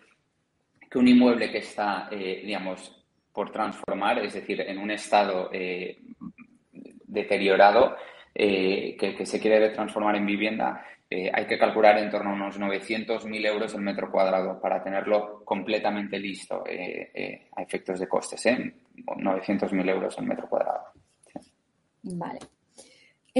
que 0.90 0.98
un 0.98 1.08
inmueble 1.08 1.50
que 1.50 1.58
está, 1.58 2.08
digamos, 2.10 3.04
por 3.32 3.52
transformar, 3.52 4.18
es 4.20 4.32
decir, 4.32 4.60
en 4.62 4.78
un 4.78 4.90
estado 4.90 5.50
deteriorado, 7.06 7.96
que, 8.34 8.96
que, 8.96 9.26
se 9.26 9.38
quiere 9.38 9.68
transformar 9.70 10.16
en 10.16 10.24
vivienda, 10.24 10.82
eh, 11.10 11.30
hay 11.32 11.46
que 11.46 11.58
calcular 11.58 11.96
en 11.98 12.10
torno 12.10 12.30
a 12.30 12.34
unos 12.34 12.60
900.000 12.60 13.46
euros 13.46 13.74
el 13.74 13.80
metro 13.80 14.10
cuadrado 14.10 14.60
para 14.60 14.82
tenerlo 14.82 15.42
completamente 15.42 16.18
listo 16.18 16.64
eh, 16.66 17.10
eh, 17.14 17.48
a 17.56 17.62
efectos 17.62 17.98
de 17.98 18.06
costes. 18.06 18.44
¿eh? 18.46 18.74
900.000 18.94 19.88
euros 19.88 20.18
el 20.18 20.26
metro 20.26 20.48
cuadrado. 20.48 20.92
Vale. 22.02 22.38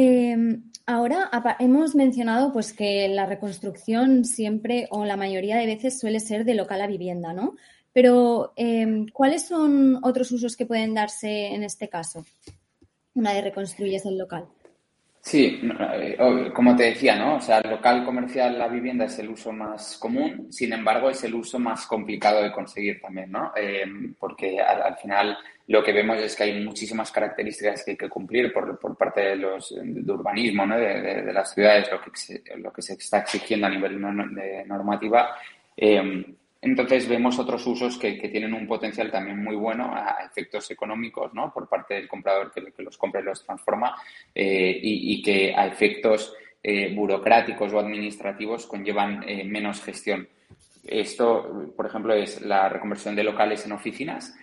Em, 0.01 0.63
ahora 0.87 1.29
hemos 1.59 1.97
mencionado 1.97 2.53
pues 2.53 2.73
que 2.73 3.09
la 3.09 3.27
reconstrucción 3.27 4.25
siempre 4.25 4.87
o 4.91 5.05
la 5.05 5.17
mayoría 5.17 5.57
de 5.57 5.67
veces 5.67 5.99
suele 5.99 6.21
ser 6.21 6.45
de 6.45 6.55
local 6.55 6.81
a 6.83 6.87
vivienda, 6.87 7.33
¿no? 7.33 7.57
Pero 7.93 8.53
em, 8.55 9.09
¿cuáles 9.09 9.49
son 9.49 9.99
otros 10.05 10.31
usos 10.31 10.57
que 10.57 10.67
pueden 10.67 10.95
darse 10.95 11.49
en 11.49 11.65
este 11.65 11.89
caso? 11.89 12.25
Una 13.15 13.33
vez 13.33 13.43
reconstruyes 13.43 14.07
el 14.07 14.19
local. 14.19 14.47
Sí, 15.21 15.61
eh, 15.97 16.17
como 16.55 16.77
te 16.77 16.85
decía, 16.85 17.17
¿no? 17.17 17.35
O 17.35 17.41
sea, 17.41 17.59
el 17.59 17.69
local 17.69 18.05
comercial, 18.05 18.57
la 18.57 18.69
vivienda 18.69 19.07
es 19.07 19.19
el 19.19 19.31
uso 19.31 19.51
más 19.53 19.97
común, 19.99 20.47
sin 20.53 20.73
embargo, 20.73 21.11
es 21.11 21.25
el 21.25 21.35
uso 21.35 21.59
más 21.59 21.87
complicado 21.87 22.41
de 22.41 22.53
conseguir 22.53 23.01
también, 23.01 23.33
¿no? 23.33 23.51
Eh, 23.57 23.85
porque 24.17 24.61
al, 24.61 24.97
final 24.97 25.37
lo 25.69 25.85
que 25.85 25.93
vemos 25.93 26.17
es 26.19 26.35
que 26.35 26.45
hay 26.45 26.65
muchísimas 26.65 27.13
características 27.13 27.85
que 27.85 27.91
hay 27.91 27.97
que 27.97 28.09
cumplir 28.09 28.53
por, 28.53 28.79
por 28.79 28.97
parte 28.97 29.21
de 29.21 29.37
los 29.37 29.75
de 29.79 30.13
urbanismo, 30.13 30.65
¿no? 30.65 30.79
De, 30.79 31.31
las 31.31 31.53
ciudades, 31.53 31.91
lo 31.93 32.01
que, 32.01 32.11
se, 32.15 32.43
lo 32.57 32.73
que 32.73 32.81
se 32.81 32.95
está 32.95 33.19
exigiendo 33.19 33.67
a 33.67 33.71
nivel 33.71 34.01
de 34.01 34.65
normativa. 34.67 35.37
Eh, 35.77 36.25
entonces 36.63 37.07
vemos 37.07 37.39
otros 37.39 37.67
usos 37.67 37.99
que, 37.99 38.13
tienen 38.15 38.55
un 38.55 38.67
potencial 38.67 39.11
también 39.11 39.45
muy 39.45 39.57
bueno 39.57 39.95
a 39.95 40.25
efectos 40.25 40.71
económicos, 40.71 41.35
¿no? 41.35 41.53
Por 41.53 41.69
parte 41.69 41.95
del 41.95 42.09
comprador 42.09 42.51
que, 42.51 42.83
los 42.83 42.97
compra 42.97 43.21
y 43.21 43.25
los 43.25 43.45
transforma 43.45 43.95
eh, 44.35 44.81
y, 44.83 45.23
que 45.23 45.55
a 45.55 45.67
efectos 45.67 46.35
eh, 46.63 46.95
burocráticos 46.95 47.75
o 47.75 47.79
administrativos 47.79 48.67
conllevan 48.67 49.23
menos 49.45 49.83
gestión. 49.83 50.27
Esto, 50.87 51.71
por 51.77 51.85
ejemplo, 51.85 52.15
es 52.15 52.41
la 52.41 52.71
reconversión 52.71 53.15
de 53.15 53.25
locales 53.25 53.67
en 53.67 53.73
oficinas. 53.73 54.35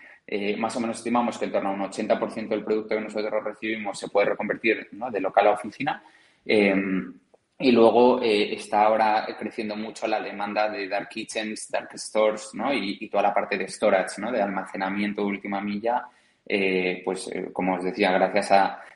Más 0.57 0.75
o 0.75 0.79
menos 0.79 0.97
estimamos 0.97 1.37
que 1.37 1.45
en 1.45 1.51
torno 1.51 1.69
a 1.69 1.73
un 1.73 1.81
80% 1.81 2.47
del 2.47 2.63
producto 2.63 2.95
que 2.95 3.01
nosotros 3.01 3.43
recibimos 3.43 3.99
se 3.99 4.09
puede 4.09 4.29
reconvertir 4.29 4.89
de 4.89 5.19
local 5.19 5.47
a 5.47 5.51
oficina. 5.51 6.03
Y 7.57 7.71
luego 7.71 8.21
eh, 8.21 8.53
está 8.53 8.83
ahora 8.83 9.25
creciendo 9.39 9.77
mucho 9.77 10.07
la 10.07 10.19
demanda 10.19 10.69
de 10.69 10.89
dark 10.89 11.07
kitchens, 11.07 11.69
dark 11.71 11.97
stores, 11.97 12.49
¿no? 12.53 12.73
Y, 12.73 13.07
toda 13.09 13.23
la 13.23 13.33
parte 13.33 13.57
de 13.57 13.67
storage. 13.69 14.21
De 14.21 14.41
almacenamiento 14.41 15.21
de 15.21 15.27
última 15.27 15.61
milla, 15.61 16.03
eh, 16.45 17.01
pues 17.05 17.29
eh, 17.31 17.49
como 17.53 17.75
os 17.75 17.83
decía, 17.83 18.11
gracias 18.11 18.51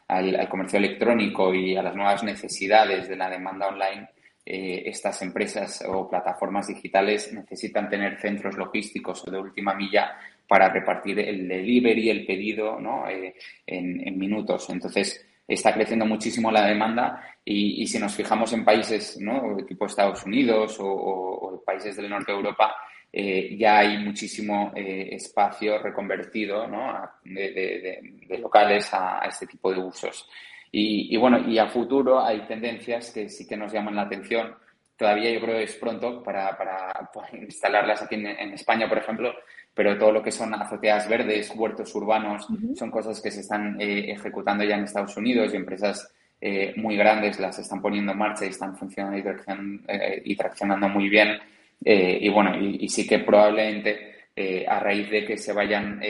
al, 0.07 0.49
comercio 0.49 0.77
electrónico 0.77 1.53
y 1.53 1.77
a 1.77 1.83
las 1.83 1.95
nuevas 1.95 2.23
necesidades 2.23 3.07
de 3.07 3.15
la 3.15 3.29
demanda 3.29 3.67
online, 3.67 4.09
estas 4.51 5.21
empresas 5.21 5.83
o 5.87 6.09
plataformas 6.09 6.67
digitales 6.67 7.31
necesitan 7.31 7.87
tener 7.87 8.19
centros 8.19 8.57
logísticos 8.57 9.23
de 9.25 9.37
última 9.37 9.75
milla 9.75 10.17
para 10.49 10.67
repartir 10.67 11.19
el 11.19 11.47
delivery, 11.47 12.09
el 12.09 12.25
pedido, 12.25 12.79
¿no? 12.79 13.05
en, 13.07 13.33
en 13.67 14.17
minutos. 14.17 14.67
Entonces, 14.71 15.25
está 15.49 15.73
creciendo 15.73 16.05
muchísimo 16.05 16.51
la 16.51 16.65
demanda 16.65 17.23
y, 17.43 17.85
si 17.87 17.97
nos 17.97 18.13
fijamos 18.15 18.53
en 18.53 18.63
países 18.63 19.19
¿no? 19.19 19.57
tipo 19.67 19.85
Estados 19.85 20.23
Unidos 20.23 20.77
o, 20.79 21.63
países 21.65 21.97
del 21.97 22.09
norte 22.09 22.31
de 22.31 22.37
Europa, 22.37 22.75
eh, 23.11 23.55
ya 23.57 23.79
hay 23.79 23.97
muchísimo 23.97 24.71
eh, 24.75 25.09
espacio 25.11 25.79
reconvertido 25.79 26.67
¿no? 26.67 26.93
de, 27.23 27.99
locales 28.39 28.89
a, 28.93 29.21
este 29.27 29.47
tipo 29.47 29.71
de 29.71 29.79
usos. 29.79 30.29
Y, 30.71 31.17
bueno, 31.17 31.39
y 31.39 31.57
a 31.57 31.67
futuro 31.67 32.23
hay 32.23 32.41
tendencias 32.41 33.11
que 33.11 33.27
sí 33.27 33.47
que 33.47 33.57
nos 33.57 33.73
llaman 33.73 33.95
la 33.95 34.03
atención. 34.03 34.55
Todavía 34.95 35.31
yo 35.31 35.41
creo 35.41 35.57
que 35.57 35.63
es 35.63 35.75
pronto 35.75 36.21
para, 36.21 36.55
para 36.55 36.93
instalarlas 37.33 38.03
aquí 38.03 38.15
en 38.15 38.53
España, 38.53 38.87
por 38.87 38.99
ejemplo, 38.99 39.33
pero 39.73 39.97
todo 39.97 40.11
lo 40.11 40.23
que 40.23 40.31
son 40.31 40.53
azoteas 40.53 41.07
verdes, 41.07 41.53
huertos 41.55 41.93
urbanos, 41.95 42.47
son 42.75 42.91
cosas 42.91 43.21
que 43.21 43.31
se 43.31 43.41
están 43.41 43.79
eh, 43.79 44.11
ejecutando 44.11 44.63
ya 44.63 44.75
en 44.75 44.83
Estados 44.83 45.15
Unidos 45.17 45.53
y 45.53 45.57
empresas 45.57 46.13
eh, 46.41 46.73
muy 46.77 46.95
grandes 46.95 47.39
las 47.39 47.59
están 47.59 47.81
poniendo 47.81 48.11
en 48.11 48.17
marcha 48.17 48.45
y 48.45 48.49
están 48.49 48.75
funcionando 48.75 49.17
y, 49.17 49.81
eh, 49.87 50.35
traccionando 50.37 50.89
muy 50.89 51.09
bien. 51.09 51.39
y 51.81 52.29
bueno, 52.29 52.57
y, 52.59 52.89
sí 52.89 53.07
que 53.07 53.19
probablemente 53.19 54.07
a 54.67 54.79
raíz 54.79 55.09
de 55.09 55.25
que 55.25 55.37
se 55.37 55.51
vayan 55.51 56.01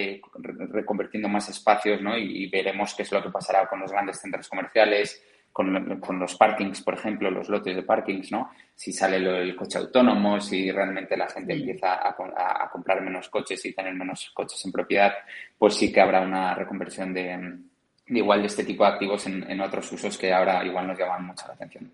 reconvirtiendo 0.72 1.28
más 1.28 1.50
espacios, 1.50 2.00
¿no? 2.02 2.16
Y, 2.16 2.44
y, 2.44 2.50
veremos 2.50 2.94
qué 2.94 3.04
es 3.04 3.12
lo 3.12 3.24
que 3.24 3.30
pasará 3.30 3.68
con 3.68 3.80
los 3.80 3.92
grandes 3.92 4.20
centros 4.20 4.48
comerciales, 4.48 5.22
con, 5.52 6.20
los 6.20 6.36
parkings, 6.36 6.82
por 6.82 6.94
ejemplo, 6.94 7.30
los 7.30 7.50
lotes 7.50 7.76
de 7.76 7.84
parkings, 7.84 8.32
¿no? 8.32 8.52
Si 8.76 8.94
sale 8.94 9.18
el 9.18 9.56
coche 9.56 9.80
autónomo, 9.80 10.40
si 10.40 10.72
realmente 10.72 11.18
la 11.18 11.28
gente 11.28 11.54
empieza 11.54 12.08
a, 12.08 12.70
comprar 12.72 13.02
menos 13.02 13.30
coches 13.30 13.66
y 13.66 13.74
tener 13.74 13.94
menos 13.94 14.32
coches 14.34 14.64
en 14.66 14.72
propiedad, 14.72 15.14
pues 15.58 15.76
sí 15.76 15.92
que 15.92 16.02
habrá 16.02 16.22
una 16.22 16.56
reconversión 16.56 17.14
de, 17.14 17.58
igual 18.08 18.42
de 18.42 18.48
este 18.48 18.64
tipo 18.64 18.84
de 18.84 18.90
activos 18.90 19.26
en, 19.28 19.62
otros 19.62 19.92
usos 19.92 20.18
que 20.18 20.32
ahora 20.32 20.64
igual 20.66 20.88
nos 20.88 20.98
llaman 20.98 21.26
mucho 21.26 21.48
la 21.48 21.54
atención. 21.56 21.92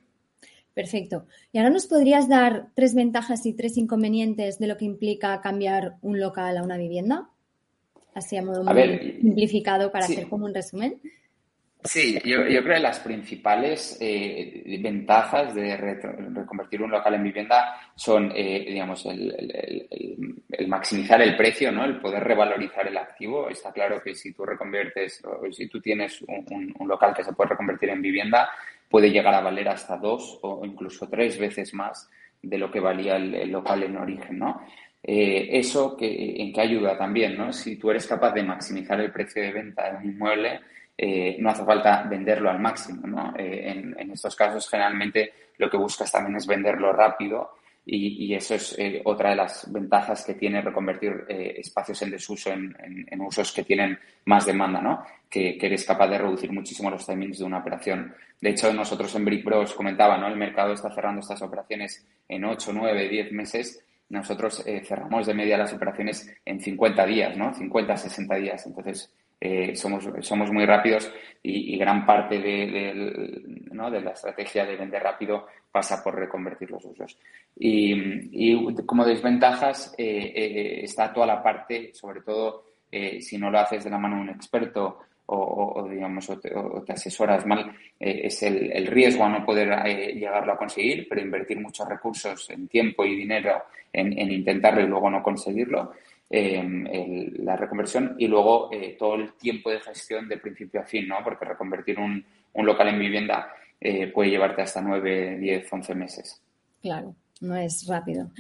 Perfecto. 0.74 1.26
¿Y 1.54 1.58
ahora 1.58 1.70
nos 1.70 1.88
podrías 1.88 2.28
dar 2.28 2.68
tres 2.76 2.94
ventajas 2.94 3.46
y 3.46 3.54
tres 3.54 3.78
inconvenientes 3.78 4.60
de 4.60 4.68
lo 4.68 4.78
que 4.78 4.86
implica 4.86 5.40
cambiar 5.42 5.96
un 6.02 6.20
local 6.20 6.58
a 6.58 6.64
una 6.64 6.78
vivienda? 6.78 7.30
Así 8.14 8.38
a 8.38 8.42
modo 8.42 8.64
muy 8.64 9.18
simplificado 9.22 9.92
para 9.92 10.06
hacer 10.06 10.28
como 10.28 10.46
un 10.46 10.54
resumen. 10.54 11.02
Sí, 11.86 12.20
yo, 12.26 12.44
creo 12.44 12.64
que 12.64 12.80
las 12.80 13.00
principales 13.00 13.98
eh, 14.02 14.80
ventajas 14.82 15.54
de 15.54 15.78
reconvertir 15.78 16.82
un 16.82 16.92
local 16.92 17.14
en 17.14 17.24
vivienda 17.24 17.76
son, 17.96 18.32
eh, 18.36 18.66
digamos, 18.68 19.06
el, 19.06 20.42
maximizar 20.68 21.22
el 21.22 21.36
precio, 21.36 21.72
¿no? 21.72 21.86
El 21.86 22.00
poder 22.00 22.24
revalorizar 22.24 22.88
el 22.88 22.98
activo. 22.98 23.50
Está 23.50 23.72
claro 23.72 24.02
que 24.02 24.16
si 24.16 24.34
tú 24.34 24.46
reconviertes 24.46 25.24
o 25.26 25.52
si 25.52 25.68
tú 25.68 25.80
tienes 25.80 26.22
un, 26.24 26.74
local 26.88 27.14
que 27.16 27.24
se 27.24 27.34
puede 27.34 27.52
reconvertir 27.52 27.90
en 27.90 28.02
vivienda, 28.02 28.50
puede 28.90 29.12
llegar 29.12 29.36
a 29.36 29.42
valer 29.42 29.70
hasta 29.70 29.98
dos 29.98 30.40
o 30.42 30.66
incluso 30.66 31.08
tres 31.08 31.38
veces 31.38 31.74
más 31.74 32.10
de 32.42 32.58
lo 32.58 32.72
que 32.72 32.80
valía 32.80 33.16
el, 33.16 33.52
local 33.52 33.84
en 33.84 33.98
origen, 33.98 34.40
¿no? 34.40 34.62
Eh, 35.04 35.50
eso 35.52 35.96
que, 35.96 36.42
en 36.42 36.52
qué 36.52 36.62
ayuda 36.62 36.98
también, 36.98 37.38
¿no? 37.38 37.54
Si 37.54 37.76
tú 37.76 37.92
eres 37.92 38.08
capaz 38.08 38.32
de 38.32 38.44
maximizar 38.44 39.00
el 39.00 39.12
precio 39.12 39.42
de 39.42 39.52
venta 39.52 39.92
de 39.92 39.98
un 39.98 40.06
inmueble, 40.06 40.62
eh, 40.98 41.36
no 41.40 41.50
hace 41.50 41.66
falta 41.66 42.04
venderlo 42.04 42.50
al 42.50 42.60
máximo. 42.60 43.06
¿no? 43.08 43.34
Eh, 43.38 43.96
en, 43.98 44.12
estos 44.12 44.36
casos, 44.36 44.70
generalmente 44.70 45.34
lo 45.58 45.70
que 45.70 45.78
buscas 45.78 46.12
también 46.12 46.38
es 46.38 46.48
venderlo 46.48 46.94
rápido 46.94 47.52
y, 47.88 48.34
eso 48.34 48.56
es 48.56 48.76
eh, 48.80 49.02
otra 49.04 49.32
de 49.32 49.36
las 49.36 49.72
ventajas 49.72 50.26
que 50.26 50.34
tiene 50.34 50.62
reconvertir 50.62 51.26
espacios 51.28 52.02
en 52.02 52.12
desuso 52.12 52.50
en, 52.52 53.22
usos 53.22 53.52
que 53.52 53.64
tienen 53.64 54.00
más 54.26 54.46
demanda, 54.46 54.82
¿no? 54.82 55.04
Que, 55.30 55.58
eres 55.62 55.86
capaz 55.86 56.08
de 56.08 56.18
reducir 56.18 56.52
muchísimo 56.52 56.90
los 56.90 57.06
timings 57.06 57.40
de 57.40 57.46
una 57.46 57.60
operación. 57.60 58.16
De 58.42 58.50
hecho, 58.50 58.74
nosotros 58.74 59.14
en 59.16 59.26
Brick 59.26 59.44
Bros 59.46 59.74
comentaba, 59.74 60.18
¿no? 60.18 60.28
El 60.28 60.36
mercado 60.36 60.74
está 60.74 60.90
cerrando 60.90 61.22
estas 61.22 61.42
operaciones 61.44 62.08
en 62.28 62.46
8, 62.46 62.72
9, 62.74 63.10
10 63.10 63.32
meses. 63.34 63.84
Nosotros 64.10 64.64
cerramos 64.84 65.28
de 65.28 65.34
media 65.34 65.58
las 65.58 65.74
operaciones 65.74 66.32
en 66.44 66.62
50 66.62 67.06
días, 67.06 67.38
¿no? 67.38 67.54
50, 67.54 67.98
60 67.98 68.36
días. 68.36 68.66
Entonces, 68.66 69.12
eh, 69.40 69.76
somos, 69.76 70.08
somos 70.22 70.52
muy 70.52 70.66
rápidos 70.66 71.12
y, 71.44 71.78
gran 71.78 72.06
parte 72.06 72.40
de, 72.40 72.94
la 74.02 74.12
estrategia 74.12 74.66
de 74.66 74.78
vender 74.78 75.04
rápido 75.04 75.48
pasa 75.72 76.04
por 76.04 76.16
reconvertir 76.16 76.72
los 76.72 76.84
usos. 76.86 77.18
Y, 77.58 78.56
como 78.86 79.06
desventajas 79.06 79.94
eh, 79.98 80.34
eh, 80.36 80.80
está 80.84 81.14
toda 81.14 81.28
la 81.28 81.44
parte, 81.44 81.94
sobre 81.94 82.22
todo 82.22 82.64
si 83.20 83.38
no 83.38 83.52
lo 83.52 83.60
haces 83.60 83.84
de 83.84 83.90
la 83.90 83.98
mano 83.98 84.16
de 84.16 84.22
un 84.22 84.30
experto 84.30 85.00
o, 85.26 85.86
digamos, 85.90 86.32
te, 86.40 86.54
asesoras 86.94 87.46
mal, 87.46 87.76
es 88.00 88.42
el, 88.44 88.88
riesgo 88.88 89.26
a 89.26 89.30
no 89.30 89.46
poder 89.46 89.68
llegarlo 90.14 90.54
a 90.54 90.58
conseguir, 90.58 91.06
pero 91.10 91.20
invertir 91.20 91.60
muchos 91.60 91.90
recursos 91.90 92.50
en 92.52 92.70
tiempo 92.70 93.04
y 93.04 93.18
dinero 93.18 93.64
en 93.92 94.32
intentarlo 94.32 94.82
y 94.82 94.88
luego 94.88 95.10
no 95.10 95.22
conseguirlo. 95.22 95.92
Em, 96.28 96.86
la 97.44 97.56
reconversión 97.56 98.16
y 98.18 98.28
luego 98.28 98.70
eh, 98.72 98.96
todo 98.98 99.14
el 99.14 99.34
tiempo 99.34 99.70
de 99.70 99.80
gestión 99.80 100.28
de 100.28 100.38
principio 100.38 100.82
a 100.82 100.84
fin, 100.84 101.08
¿no? 101.08 101.18
Porque 101.24 101.46
reconvertir 101.46 102.00
un, 102.00 102.26
local 102.56 102.88
en 102.88 103.00
vivienda 103.00 103.50
eh, 103.80 104.08
puede 104.08 104.32
llevarte 104.32 104.64
hasta 104.64 104.82
9, 104.82 105.38
10, 105.38 105.72
11 105.72 105.96
meses. 105.96 106.42
Claro, 106.82 107.16
no 107.42 107.56
es 107.56 107.86
rápido. 107.86 108.32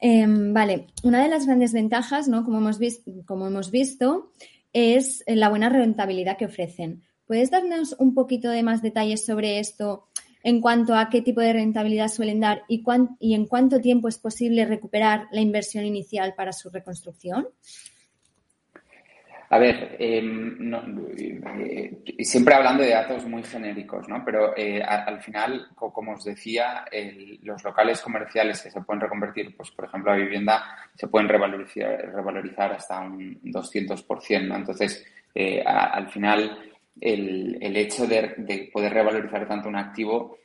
Em, 0.00 0.54
vale, 0.54 0.86
una 1.02 1.22
de 1.22 1.28
las 1.28 1.46
grandes 1.46 1.74
ventajas, 1.74 2.26
¿no? 2.26 2.42
Como 2.42 2.58
hemos, 2.58 2.78
como 3.26 3.46
hemos 3.46 3.70
visto, 3.70 4.32
es 4.72 5.22
la 5.26 5.50
buena 5.50 5.68
rentabilidad 5.68 6.38
que 6.38 6.46
ofrecen. 6.46 7.02
¿Puedes 7.26 7.50
darnos 7.50 7.96
un 7.98 8.14
poquito 8.14 8.48
de 8.48 8.62
más 8.62 8.80
detalles 8.80 9.26
sobre 9.26 9.58
esto 9.58 10.08
en 10.46 10.60
cuanto 10.60 10.94
a 10.94 11.08
qué 11.08 11.22
tipo 11.22 11.40
de 11.40 11.52
rentabilidad 11.52 12.06
suelen 12.06 12.38
dar 12.38 12.62
y, 12.68 12.84
y 13.18 13.34
en 13.34 13.46
cuánto 13.46 13.80
tiempo 13.80 14.06
es 14.06 14.16
posible 14.16 14.64
recuperar 14.64 15.26
la 15.32 15.40
inversión 15.40 15.84
inicial 15.84 16.34
para 16.36 16.52
su 16.52 16.70
reconstrucción? 16.70 17.48
A 19.50 19.58
ver, 19.58 19.96
em, 19.98 20.72
eh, 21.58 21.98
siempre 22.20 22.54
hablando 22.54 22.84
de 22.84 22.90
datos 22.90 23.26
muy 23.26 23.42
genéricos, 23.42 24.08
¿no? 24.08 24.24
Pero 24.24 24.56
eh, 24.56 24.80
al 24.80 25.20
final, 25.20 25.66
como 25.74 26.12
os 26.12 26.22
decía, 26.22 26.84
los 27.42 27.64
locales 27.64 28.00
comerciales 28.00 28.62
que 28.62 28.70
se 28.70 28.80
pueden 28.82 29.00
reconvertir, 29.00 29.56
pues 29.56 29.72
por 29.72 29.86
ejemplo, 29.86 30.12
a 30.12 30.16
vivienda, 30.16 30.62
se 30.94 31.08
pueden 31.08 31.28
revalorizar, 31.28 32.12
revalorizar 32.14 32.72
hasta 32.72 33.00
un 33.00 33.40
200%, 33.42 34.46
¿no? 34.46 34.54
Entonces, 34.54 35.04
eh, 35.34 35.60
al 35.66 36.08
final, 36.08 36.65
el, 37.00 37.58
el 37.60 37.76
hecho 37.76 38.06
de, 38.06 38.70
poder 38.72 38.92
revalorizar 38.92 39.46
tanto 39.46 39.68
un 39.68 39.76
activo 39.76 40.38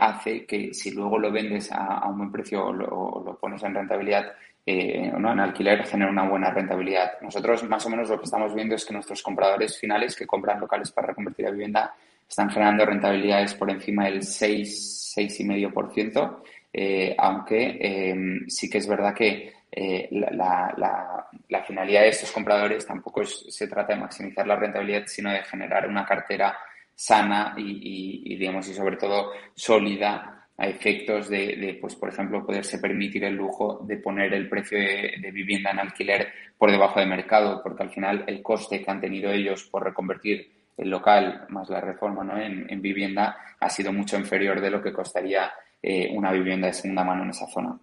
hace 0.00 0.44
que 0.44 0.74
si 0.74 0.90
luego 0.90 1.18
lo 1.18 1.30
vendes 1.30 1.70
a, 1.70 2.04
un 2.08 2.18
buen 2.18 2.32
precio 2.32 2.66
o 2.66 2.72
lo 2.72 3.38
pones 3.38 3.62
en 3.62 3.74
rentabilidad, 3.74 4.32
eh, 4.70 5.10
en 5.16 5.24
alquiler 5.24 5.82
genera 5.86 6.10
una 6.10 6.28
buena 6.28 6.50
rentabilidad. 6.50 7.12
Nosotros 7.22 7.64
más 7.64 7.86
o 7.86 7.88
menos 7.88 8.10
lo 8.10 8.18
que 8.18 8.26
estamos 8.26 8.54
viendo 8.54 8.74
es 8.74 8.84
que 8.84 8.92
nuestros 8.92 9.22
compradores 9.22 9.78
finales 9.78 10.14
que 10.14 10.26
compran 10.26 10.60
locales 10.60 10.90
para 10.90 11.06
reconvertir 11.06 11.46
a 11.46 11.50
vivienda 11.50 11.94
están 12.28 12.50
generando 12.50 12.84
rentabilidades 12.84 13.54
por 13.54 13.70
encima 13.70 14.04
del 14.04 14.22
6, 14.22 15.14
6,5%, 15.16 16.42
eh, 16.70 17.14
aunque 17.16 17.78
em, 17.80 18.46
sí 18.46 18.68
que 18.68 18.76
es 18.76 18.86
verdad 18.86 19.14
que 19.14 19.54
eh, 19.70 20.08
la, 20.10 21.64
finalidad 21.66 22.02
de 22.02 22.08
estos 22.08 22.32
compradores 22.32 22.86
tampoco 22.86 23.24
se 23.24 23.68
trata 23.68 23.94
de 23.94 24.00
maximizar 24.00 24.46
la 24.46 24.56
rentabilidad, 24.56 25.04
sino 25.06 25.30
de 25.30 25.42
generar 25.42 25.88
una 25.88 26.06
cartera 26.06 26.56
sana 26.94 27.54
y, 27.56 28.22
y 28.24 28.36
digamos, 28.36 28.68
y 28.68 28.74
sobre 28.74 28.96
todo 28.96 29.32
sólida 29.54 30.38
a 30.58 30.66
efectos 30.66 31.28
de, 31.28 31.78
pues, 31.80 31.94
por 31.94 32.08
ejemplo, 32.08 32.44
poderse 32.44 32.80
permitir 32.80 33.24
el 33.24 33.34
lujo 33.34 33.80
de 33.84 33.96
poner 33.98 34.34
el 34.34 34.48
precio 34.48 34.76
de, 34.76 35.30
vivienda 35.32 35.70
en 35.70 35.78
alquiler 35.78 36.32
por 36.58 36.72
debajo 36.72 36.98
de 36.98 37.06
mercado, 37.06 37.62
porque 37.62 37.84
al 37.84 37.90
final 37.90 38.24
el 38.26 38.42
coste 38.42 38.82
que 38.82 38.90
han 38.90 39.00
tenido 39.00 39.30
ellos 39.30 39.68
por 39.70 39.84
reconvertir 39.84 40.50
el 40.76 40.90
local 40.90 41.46
más 41.48 41.70
la 41.70 41.80
reforma 41.80 42.24
¿no? 42.24 42.36
en, 42.38 42.82
vivienda 42.82 43.36
ha 43.58 43.70
sido 43.70 43.92
mucho 43.92 44.16
inferior 44.16 44.60
de 44.60 44.70
lo 44.70 44.82
que 44.82 44.92
costaría 44.92 45.52
eh, 45.80 46.08
una 46.12 46.32
vivienda 46.32 46.66
de 46.66 46.72
segunda 46.72 47.04
mano 47.04 47.22
en 47.22 47.30
esa 47.30 47.46
zona. 47.46 47.78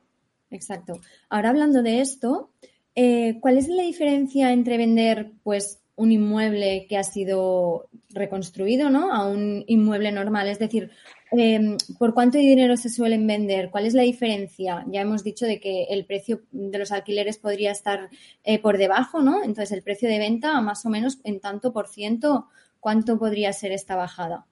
Exacto. 0.55 0.93
Ahora 1.29 1.49
hablando 1.49 1.83
de 1.83 2.01
esto, 2.01 2.49
eh, 2.95 3.37
¿cuál 3.41 3.57
es 3.57 3.67
la 3.67 3.83
diferencia 3.83 4.51
entre 4.51 4.77
vender 4.77 5.33
pues 5.43 5.81
un 5.97 6.11
inmueble 6.11 6.87
que 6.89 6.97
ha 6.97 7.03
sido 7.03 7.87
reconstruido, 8.09 8.89
¿no? 8.89 9.13
A 9.13 9.27
un 9.27 9.63
inmueble 9.67 10.11
normal. 10.11 10.47
Es 10.47 10.59
decir, 10.59 10.91
Em, 11.31 11.77
¿Por 11.99 12.13
cuánto 12.13 12.37
dinero 12.37 12.77
se 12.77 12.89
suelen 12.89 13.25
vender? 13.27 13.69
¿Cuál 13.69 13.85
es 13.85 13.93
la 13.93 14.03
diferencia? 14.03 14.85
Ya 14.87 15.01
hemos 15.01 15.23
dicho 15.23 15.45
de 15.45 15.59
que 15.59 15.85
el 15.85 16.05
precio 16.05 16.43
de 16.51 16.77
los 16.77 16.91
alquileres 16.91 17.37
podría 17.37 17.71
estar 17.71 18.09
eh, 18.43 18.59
por 18.61 18.77
debajo, 18.77 19.21
¿no? 19.21 19.43
Entonces, 19.43 19.71
el 19.71 19.81
precio 19.81 20.07
de 20.07 20.19
venta, 20.19 20.61
más 20.61 20.85
o 20.85 20.89
menos 20.89 21.19
en 21.23 21.39
tanto 21.39 21.73
por 21.73 21.87
ciento, 21.87 22.47
¿cuánto 22.79 23.17
podría 23.17 23.51
ser 23.53 23.71
esta 23.71 23.95
bajada? 23.95 24.45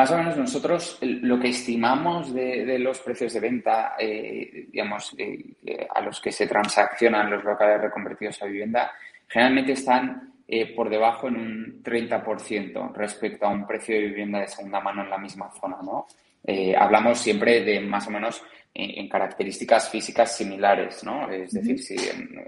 Más 0.00 0.10
o 0.12 0.16
menos 0.16 0.34
nosotros 0.34 0.96
lo 1.02 1.38
que 1.38 1.50
estimamos 1.50 2.32
de, 2.32 2.78
los 2.78 3.00
precios 3.00 3.34
de 3.34 3.40
venta, 3.40 3.96
eh, 3.98 4.68
digamos, 4.72 5.14
eh, 5.18 5.86
a 5.94 6.00
los 6.00 6.18
que 6.22 6.32
se 6.32 6.46
transaccionan 6.46 7.30
los 7.30 7.44
locales 7.44 7.82
reconvertidos 7.82 8.40
a 8.40 8.46
vivienda, 8.46 8.92
generalmente 9.28 9.72
están 9.72 10.32
eh, 10.48 10.74
por 10.74 10.88
debajo 10.88 11.28
en 11.28 11.36
un 11.36 11.82
30% 11.82 12.94
respecto 12.94 13.44
a 13.44 13.50
un 13.50 13.66
precio 13.66 13.94
de 13.94 14.06
vivienda 14.06 14.40
de 14.40 14.48
segunda 14.48 14.80
mano 14.80 15.04
en 15.04 15.10
la 15.10 15.18
misma 15.18 15.50
zona, 15.50 15.76
¿no? 15.82 16.06
Eh, 16.44 16.74
hablamos 16.74 17.18
siempre 17.18 17.62
de 17.62 17.80
más 17.80 18.06
o 18.06 18.10
menos 18.10 18.42
en, 18.72 19.06
características 19.06 19.90
físicas 19.90 20.34
similares, 20.34 21.04
¿no? 21.04 21.30
Es 21.30 21.52
decir, 21.52 21.78
si 21.78 21.94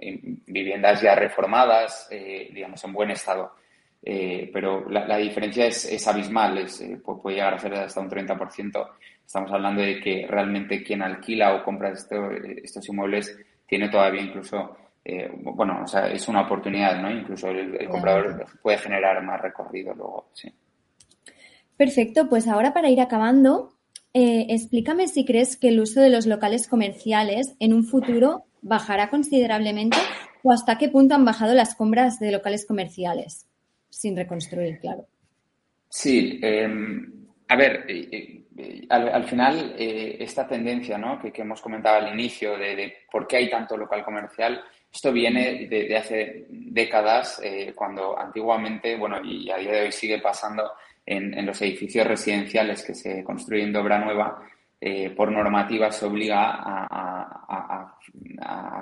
en, 0.00 0.40
viviendas 0.46 1.02
ya 1.02 1.14
reformadas, 1.14 2.08
eh, 2.10 2.48
digamos, 2.50 2.82
en 2.82 2.94
buen 2.94 3.10
estado. 3.10 3.56
Pero 4.02 4.88
la, 4.90 5.16
diferencia 5.16 5.66
es, 5.66 6.06
abismal, 6.08 6.58
es, 6.58 6.84
puede 7.04 7.36
llegar 7.36 7.54
a 7.54 7.58
ser 7.58 7.74
hasta 7.74 8.00
un 8.00 8.10
30%. 8.10 8.88
Estamos 9.24 9.52
hablando 9.52 9.82
de 9.82 10.00
que 10.00 10.26
realmente 10.28 10.82
quien 10.82 11.02
alquila 11.02 11.54
o 11.54 11.64
compra 11.64 11.92
estos 11.92 12.88
inmuebles 12.88 13.38
tiene 13.66 13.88
todavía 13.88 14.22
incluso 14.22 14.76
eh, 15.04 15.30
bueno, 15.34 15.80
o 15.82 15.86
sea, 15.86 16.08
es 16.08 16.28
una 16.28 16.42
oportunidad, 16.42 17.00
¿no? 17.00 17.10
Incluso 17.10 17.48
el, 17.48 17.88
comprador 17.88 18.46
puede 18.62 18.78
generar 18.78 19.22
más 19.22 19.40
recorrido 19.40 19.94
luego, 19.94 20.30
sí. 20.32 20.52
Perfecto, 21.76 22.28
pues 22.28 22.46
ahora 22.46 22.72
para 22.72 22.90
ir 22.90 23.00
acabando, 23.00 23.72
eh, 24.14 24.46
explícame 24.50 25.08
si 25.08 25.24
crees 25.24 25.56
que 25.56 25.68
el 25.68 25.80
uso 25.80 26.00
de 26.00 26.10
los 26.10 26.26
locales 26.26 26.68
comerciales 26.68 27.54
en 27.58 27.72
un 27.72 27.84
futuro 27.84 28.44
bajará 28.60 29.10
considerablemente 29.10 29.98
o 30.44 30.52
hasta 30.52 30.78
qué 30.78 30.88
punto 30.88 31.16
han 31.16 31.24
bajado 31.24 31.54
las 31.54 31.74
compras 31.74 32.20
de 32.20 32.30
locales 32.30 32.64
comerciales, 32.64 33.48
sin 33.92 34.16
reconstruir, 34.16 34.80
claro. 34.80 35.06
Sí, 35.88 36.40
em, 36.42 37.26
a 37.48 37.56
ver, 37.56 37.84
eh, 37.86 38.86
al, 38.88 39.24
final 39.24 39.74
esta 39.76 40.48
tendencia 40.48 40.96
¿no? 40.96 41.20
que, 41.20 41.32
hemos 41.42 41.60
comentado 41.60 41.96
al 41.96 42.12
inicio 42.12 42.56
de, 42.56 42.94
por 43.10 43.26
qué 43.26 43.36
hay 43.36 43.50
tanto 43.50 43.76
local 43.76 44.02
comercial 44.04 44.62
esto 44.92 45.10
viene 45.10 45.66
de, 45.68 45.96
hace 45.96 46.46
décadas, 46.50 47.40
eh, 47.42 47.72
cuando 47.74 48.18
antiguamente, 48.18 48.94
bueno, 48.96 49.24
y 49.24 49.50
a 49.50 49.56
día 49.56 49.72
de 49.72 49.82
hoy 49.84 49.92
sigue 49.92 50.20
pasando 50.20 50.70
en, 51.06 51.46
los 51.46 51.60
edificios 51.62 52.06
residenciales 52.06 52.84
que 52.84 52.94
se 52.94 53.24
construyen 53.24 53.72
de 53.72 53.78
obra 53.78 53.98
nueva, 53.98 54.42
eh, 54.84 55.10
por 55.10 55.30
normativa 55.30 55.92
se 55.92 56.06
obliga 56.06 56.58
a, 56.60 57.94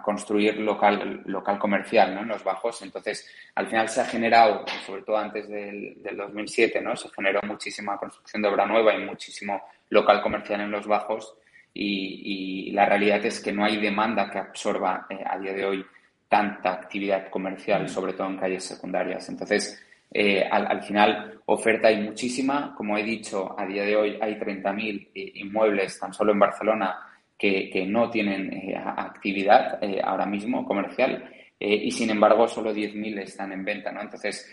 construir 0.02 0.56
local, 0.56 1.22
local 1.26 1.58
comercial 1.58 2.14
¿no? 2.14 2.22
en 2.22 2.28
los 2.28 2.42
bajos. 2.42 2.80
Entonces, 2.80 3.28
al 3.54 3.66
final 3.66 3.86
se 3.86 4.00
ha 4.00 4.06
generado, 4.06 4.64
sobre 4.86 5.02
todo 5.02 5.18
antes 5.18 5.46
del, 5.46 5.98
2007, 6.16 6.80
¿no? 6.80 6.96
se 6.96 7.10
generó 7.10 7.40
muchísima 7.42 7.98
construcción 7.98 8.40
de 8.40 8.48
obra 8.48 8.64
nueva 8.64 8.94
y 8.94 9.04
muchísimo 9.04 9.60
local 9.90 10.22
comercial 10.22 10.62
en 10.62 10.70
los 10.70 10.86
bajos. 10.86 11.34
Y, 11.74 12.72
la 12.72 12.86
realidad 12.86 13.22
es 13.26 13.38
que 13.40 13.52
no 13.52 13.66
hay 13.66 13.76
demanda 13.76 14.30
que 14.30 14.38
absorba 14.38 15.06
eh, 15.10 15.22
a 15.22 15.38
día 15.38 15.52
de 15.52 15.66
hoy 15.66 15.84
tanta 16.28 16.72
actividad 16.72 17.28
comercial, 17.28 17.84
mm. 17.84 17.88
sobre 17.88 18.14
todo 18.14 18.28
en 18.28 18.38
calles 18.38 18.64
secundarias. 18.64 19.28
Entonces, 19.28 19.84
eh, 20.12 20.44
al, 20.50 20.82
final, 20.82 21.40
oferta 21.46 21.88
hay 21.88 22.02
muchísima. 22.02 22.74
Como 22.76 22.98
he 22.98 23.02
dicho, 23.02 23.54
a 23.58 23.64
día 23.66 23.84
de 23.84 23.96
hoy 23.96 24.18
hay 24.20 24.34
30.000 24.34 25.10
inmuebles 25.14 25.98
tan 25.98 26.12
solo 26.12 26.32
en 26.32 26.38
Barcelona 26.38 26.98
que, 27.38 27.86
no 27.86 28.10
tienen 28.10 28.52
eh, 28.52 28.76
actividad 28.76 29.82
eh, 29.82 30.00
ahora 30.02 30.26
mismo 30.26 30.64
comercial 30.64 31.30
y, 31.62 31.90
sin 31.90 32.08
embargo, 32.08 32.48
solo 32.48 32.72
10.000 32.72 33.20
están 33.20 33.52
en 33.52 33.62
venta. 33.62 33.92
¿no? 33.92 34.00
Entonces, 34.00 34.50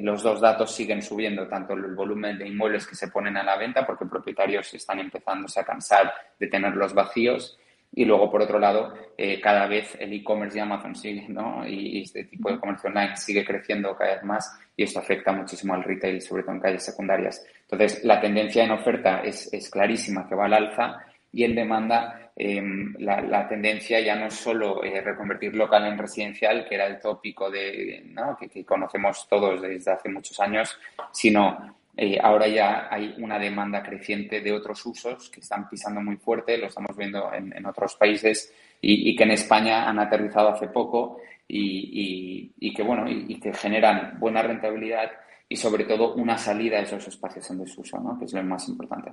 los 0.00 0.22
dos 0.22 0.40
datos 0.40 0.72
siguen 0.72 1.02
subiendo, 1.02 1.48
tanto 1.48 1.72
el 1.72 1.92
volumen 1.92 2.38
de 2.38 2.46
inmuebles 2.46 2.86
que 2.86 2.94
se 2.94 3.08
ponen 3.08 3.36
a 3.36 3.42
la 3.42 3.56
venta, 3.56 3.84
porque 3.84 4.06
propietarios 4.06 4.72
están 4.72 5.00
empezándose 5.00 5.58
a 5.58 5.64
cansar 5.64 6.12
de 6.38 6.46
tenerlos 6.46 6.94
vacíos, 6.94 7.58
y 7.92 8.04
luego, 8.04 8.30
por 8.30 8.42
otro 8.42 8.58
lado, 8.58 8.94
eh, 9.16 9.40
cada 9.40 9.66
vez 9.66 9.96
el 9.98 10.12
e-commerce 10.12 10.56
y 10.56 10.60
Amazon 10.60 10.94
sigue, 10.94 11.26
¿no? 11.28 11.66
Y, 11.66 12.02
este 12.02 12.24
tipo 12.24 12.50
de 12.50 12.58
comercio 12.58 12.88
online 12.88 13.16
sigue 13.16 13.44
creciendo 13.44 13.96
cada 13.96 14.14
vez 14.14 14.24
más 14.24 14.60
y 14.80 14.84
esto 14.84 14.98
afecta 14.98 15.30
muchísimo 15.30 15.74
al 15.74 15.84
retail, 15.84 16.22
sobre 16.22 16.42
todo 16.42 16.54
en 16.54 16.60
calles 16.60 16.82
secundarias. 16.82 17.44
Entonces, 17.70 18.02
la 18.02 18.18
tendencia 18.18 18.64
en 18.64 18.70
oferta 18.70 19.20
es, 19.22 19.52
es 19.52 19.68
clarísima, 19.68 20.26
que 20.26 20.34
va 20.34 20.46
al 20.46 20.54
alza 20.54 21.04
y 21.30 21.44
en 21.44 21.54
demanda 21.54 22.32
em, 22.34 22.94
la, 22.98 23.20
la, 23.20 23.46
tendencia 23.46 24.00
ya 24.00 24.16
no 24.16 24.28
es 24.28 24.34
solo 24.34 24.82
eh, 24.82 25.02
reconvertir 25.02 25.54
local 25.54 25.84
en 25.84 25.98
residencial, 25.98 26.66
que 26.66 26.76
era 26.76 26.86
el 26.86 26.98
tópico 26.98 27.50
de, 27.50 28.10
que 28.50 28.64
conocemos 28.64 29.28
todos 29.28 29.60
desde 29.60 29.92
hace 29.92 30.08
muchos 30.08 30.40
años, 30.40 30.80
sino 31.12 31.76
eh, 31.96 32.18
ahora 32.22 32.48
ya 32.48 32.88
hay 32.90 33.14
una 33.18 33.38
demanda 33.38 33.82
creciente 33.82 34.40
de 34.40 34.52
otros 34.52 34.84
usos 34.86 35.28
que 35.28 35.40
están 35.40 35.68
pisando 35.68 36.00
muy 36.00 36.16
fuerte, 36.16 36.56
lo 36.56 36.66
estamos 36.66 36.96
viendo 36.96 37.32
en, 37.32 37.66
otros 37.66 37.96
países 37.96 38.52
y, 38.80 39.14
que 39.16 39.24
en 39.24 39.32
España 39.32 39.88
han 39.88 39.98
aterrizado 39.98 40.50
hace 40.50 40.68
poco 40.68 41.18
y, 41.46 42.72
que 42.72 42.82
bueno 42.82 43.04
y, 43.08 43.38
que 43.40 43.52
generan 43.52 44.18
buena 44.18 44.42
rentabilidad 44.42 45.10
y 45.48 45.56
sobre 45.56 45.84
todo 45.84 46.14
una 46.14 46.38
salida 46.38 46.78
a 46.78 46.82
esos 46.82 47.06
espacios 47.08 47.50
en 47.50 47.58
desuso, 47.58 47.98
¿no? 47.98 48.18
que 48.18 48.24
es 48.24 48.32
lo 48.32 48.42
más 48.44 48.68
importante. 48.68 49.12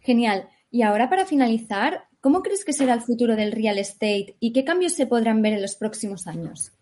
Genial. 0.00 0.48
Y 0.70 0.82
ahora 0.82 1.08
para 1.08 1.24
finalizar, 1.24 2.04
¿cómo 2.20 2.42
crees 2.42 2.64
que 2.64 2.74
será 2.74 2.94
el 2.94 3.00
futuro 3.00 3.34
del 3.34 3.52
real 3.52 3.78
estate 3.78 4.36
y 4.38 4.52
qué 4.52 4.64
cambios 4.64 4.92
se 4.92 5.06
podrán 5.06 5.40
ver 5.42 5.54
en 5.54 5.62
los 5.62 5.76
próximos 5.76 6.26
años? 6.26 6.72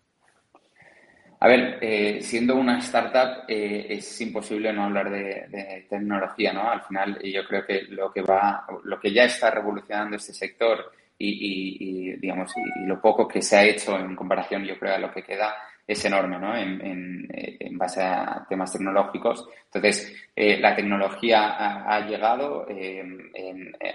A 1.41 1.47
ver, 1.47 1.79
eh, 1.81 2.19
siendo 2.21 2.55
una 2.55 2.79
startup 2.79 3.45
eh, 3.47 3.85
es 3.89 4.19
imposible 4.19 4.73
no 4.73 4.83
hablar 4.83 5.09
de, 5.09 5.85
tecnología, 5.89 6.51
¿no? 6.51 6.69
Al 6.69 6.81
final 6.81 7.17
yo 7.23 7.45
creo 7.47 7.65
que 7.65 7.83
lo 7.83 8.11
que 8.11 8.21
va, 8.21 8.65
lo 8.83 8.99
que 8.99 9.13
ya 9.13 9.23
está 9.23 9.49
revolucionando 9.49 10.17
este 10.17 10.33
sector 10.33 10.91
y, 11.17 12.15
digamos, 12.17 12.51
y, 12.57 12.85
lo 12.85 13.01
poco 13.01 13.27
que 13.27 13.41
se 13.41 13.57
ha 13.57 13.63
hecho 13.63 13.97
en 13.97 14.15
comparación, 14.15 14.65
yo 14.65 14.77
creo, 14.77 14.95
a 14.95 14.99
lo 14.99 15.11
que 15.11 15.23
queda 15.23 15.55
es 15.87 16.03
enorme, 16.05 16.37
¿no? 16.39 16.55
En, 16.55 16.81
en, 16.83 17.77
base 17.77 18.01
a 18.01 18.45
temas 18.49 18.73
tecnológicos. 18.73 19.47
Entonces, 19.65 20.13
eh, 20.35 20.59
la 20.59 20.75
tecnología 20.75 21.55
ha, 21.87 22.05
llegado 22.05 22.67
eh, 22.69 23.01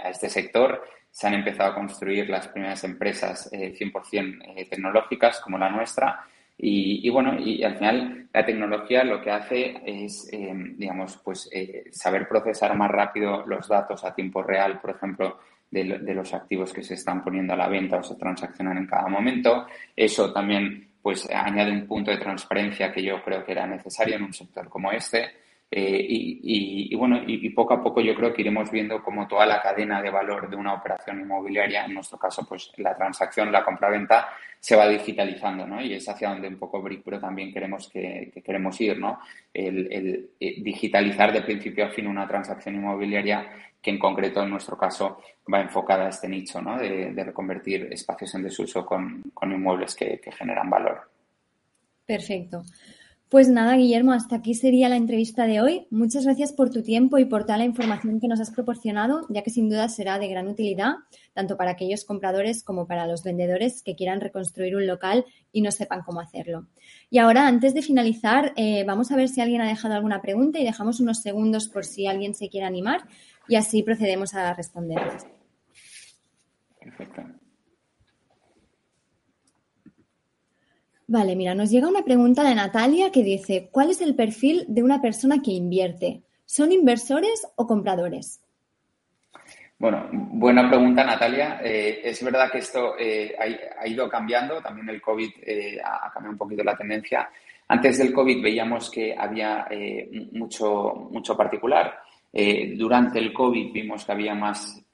a 0.02 0.08
este 0.08 0.30
sector, 0.30 0.82
se 1.10 1.26
han 1.26 1.34
empezado 1.34 1.72
a 1.72 1.74
construir 1.74 2.30
las 2.30 2.48
primeras 2.48 2.82
empresas 2.84 3.50
100% 3.52 4.68
tecnológicas 4.70 5.40
como 5.40 5.58
la 5.58 5.68
nuestra 5.68 6.24
y, 6.56 7.08
bueno, 7.10 7.38
y 7.38 7.64
al 7.64 7.76
final 7.76 8.28
la 8.32 8.46
tecnología 8.46 9.04
lo 9.04 9.20
que 9.20 9.30
hace 9.30 9.82
es, 9.84 10.28
em, 10.32 10.76
digamos, 10.76 11.20
pues 11.24 11.48
eh, 11.52 11.84
saber 11.90 12.28
procesar 12.28 12.76
más 12.76 12.90
rápido 12.90 13.44
los 13.46 13.68
datos 13.68 14.04
a 14.04 14.14
tiempo 14.14 14.42
real, 14.42 14.80
por 14.80 14.90
ejemplo, 14.90 15.38
de, 15.70 16.14
los 16.14 16.32
activos 16.32 16.72
que 16.72 16.84
se 16.84 16.94
están 16.94 17.24
poniendo 17.24 17.52
a 17.52 17.56
la 17.56 17.68
venta 17.68 17.96
o 17.98 18.02
se 18.02 18.14
transaccionan 18.14 18.78
en 18.78 18.86
cada 18.86 19.08
momento. 19.08 19.66
Eso 19.96 20.32
también, 20.32 20.90
pues, 21.02 21.28
añade 21.28 21.72
un 21.72 21.86
punto 21.86 22.12
de 22.12 22.18
transparencia 22.18 22.92
que 22.92 23.02
yo 23.02 23.22
creo 23.24 23.44
que 23.44 23.52
era 23.52 23.66
necesario 23.66 24.14
en 24.16 24.22
un 24.22 24.32
sector 24.32 24.68
como 24.68 24.92
este. 24.92 25.43
Eh, 25.70 26.06
y, 26.08 26.94
bueno, 26.94 27.20
y, 27.26 27.50
poco 27.50 27.74
a 27.74 27.82
poco 27.82 28.00
yo 28.00 28.14
creo 28.14 28.32
que 28.32 28.42
iremos 28.42 28.70
viendo 28.70 29.02
como 29.02 29.26
toda 29.26 29.44
la 29.44 29.60
cadena 29.60 30.00
de 30.00 30.10
valor 30.10 30.48
de 30.48 30.54
una 30.54 30.74
operación 30.74 31.20
inmobiliaria, 31.20 31.84
en 31.84 31.94
nuestro 31.94 32.16
caso, 32.16 32.46
pues 32.48 32.70
la 32.76 32.94
transacción, 32.94 33.50
la 33.50 33.64
compra-venta, 33.64 34.28
se 34.60 34.76
va 34.76 34.88
digitalizando, 34.88 35.66
¿no? 35.66 35.82
Y 35.82 35.94
es 35.94 36.08
hacia 36.08 36.28
donde 36.28 36.48
un 36.48 36.58
poco 36.58 36.80
Brickpro 36.80 37.18
también 37.18 37.52
queremos 37.52 37.88
que, 37.88 38.30
queremos 38.44 38.80
ir, 38.80 38.98
¿no? 38.98 39.18
El, 39.52 40.30
eh, 40.38 40.62
digitalizar 40.62 41.32
de 41.32 41.42
principio 41.42 41.86
a 41.86 41.90
fin 41.90 42.06
una 42.06 42.28
transacción 42.28 42.76
inmobiliaria 42.76 43.50
que 43.82 43.90
en 43.90 43.98
concreto 43.98 44.42
en 44.42 44.50
nuestro 44.50 44.78
caso 44.78 45.20
va 45.52 45.60
enfocada 45.60 46.06
a 46.06 46.10
este 46.10 46.28
nicho, 46.28 46.62
¿no? 46.62 46.78
De, 46.78 47.12
reconvertir 47.24 47.88
espacios 47.90 48.34
en 48.36 48.44
desuso 48.44 48.86
con, 48.86 49.22
inmuebles 49.42 49.94
que 49.96 50.20
generan 50.38 50.70
valor. 50.70 51.10
Perfecto. 52.06 52.62
Pues 53.34 53.48
nada, 53.48 53.74
Guillermo, 53.74 54.12
hasta 54.12 54.36
aquí 54.36 54.54
sería 54.54 54.88
la 54.88 54.94
entrevista 54.94 55.44
de 55.44 55.60
hoy. 55.60 55.88
Muchas 55.90 56.24
gracias 56.24 56.52
por 56.52 56.70
tu 56.70 56.84
tiempo 56.84 57.18
y 57.18 57.24
por 57.24 57.42
toda 57.42 57.58
la 57.58 57.64
información 57.64 58.20
que 58.20 58.28
nos 58.28 58.38
has 58.38 58.52
proporcionado, 58.52 59.26
ya 59.28 59.42
que 59.42 59.50
sin 59.50 59.68
duda 59.68 59.88
será 59.88 60.20
de 60.20 60.28
gran 60.28 60.46
utilidad, 60.46 60.98
tanto 61.32 61.56
para 61.56 61.72
aquellos 61.72 62.04
compradores 62.04 62.62
como 62.62 62.86
para 62.86 63.08
los 63.08 63.24
vendedores 63.24 63.82
que 63.82 63.96
quieran 63.96 64.20
reconstruir 64.20 64.76
un 64.76 64.86
local 64.86 65.24
y 65.50 65.62
no 65.62 65.72
sepan 65.72 66.02
cómo 66.02 66.20
hacerlo. 66.20 66.68
Y 67.10 67.18
ahora, 67.18 67.48
antes 67.48 67.74
de 67.74 67.82
finalizar, 67.82 68.52
eh, 68.54 68.84
vamos 68.86 69.10
a 69.10 69.16
ver 69.16 69.28
si 69.28 69.40
alguien 69.40 69.62
ha 69.62 69.66
dejado 69.66 69.94
alguna 69.94 70.22
pregunta 70.22 70.60
y 70.60 70.64
dejamos 70.64 71.00
unos 71.00 71.20
segundos 71.20 71.66
por 71.66 71.84
si 71.84 72.06
alguien 72.06 72.34
se 72.34 72.48
quiere 72.48 72.68
animar 72.68 73.00
y 73.48 73.56
así 73.56 73.82
procedemos 73.82 74.34
a 74.34 74.54
responderlas. 74.54 75.26
Perfecto. 76.78 77.43
Vale, 81.06 81.36
mira, 81.36 81.54
nos 81.54 81.70
llega 81.70 81.88
una 81.88 82.02
pregunta 82.02 82.42
de 82.42 82.54
Natalia 82.54 83.12
que 83.12 83.22
dice, 83.22 83.68
¿cuál 83.70 83.90
es 83.90 84.00
el 84.00 84.14
perfil 84.14 84.64
de 84.68 84.82
una 84.82 85.02
persona 85.02 85.42
que 85.42 85.50
invierte? 85.50 86.22
¿Son 86.46 86.72
inversores 86.72 87.46
o 87.56 87.66
compradores? 87.66 88.40
Bueno, 89.78 90.08
buena 90.10 90.68
pregunta, 90.68 91.04
Natalia. 91.04 91.60
Eh, 91.62 92.00
es 92.04 92.24
verdad 92.24 92.50
que 92.50 92.58
esto 92.58 92.94
eh, 92.98 93.34
ha, 93.78 93.86
ido 93.86 94.08
cambiando, 94.08 94.62
también 94.62 94.88
el 94.88 95.02
COVID 95.02 95.30
eh, 95.42 95.78
ha 95.84 96.10
cambiado 96.10 96.32
un 96.32 96.38
poquito 96.38 96.64
la 96.64 96.76
tendencia. 96.76 97.28
Antes 97.68 97.98
del 97.98 98.12
COVID 98.12 98.42
veíamos 98.42 98.90
que 98.90 99.14
había 99.14 99.66
mucho, 100.32 101.08
mucho 101.10 101.36
particular. 101.36 101.98
durante 102.76 103.18
el 103.18 103.32
COVID 103.32 103.72
vimos 103.72 104.04
que 104.04 104.12
había 104.12 104.34
más, 104.34 104.84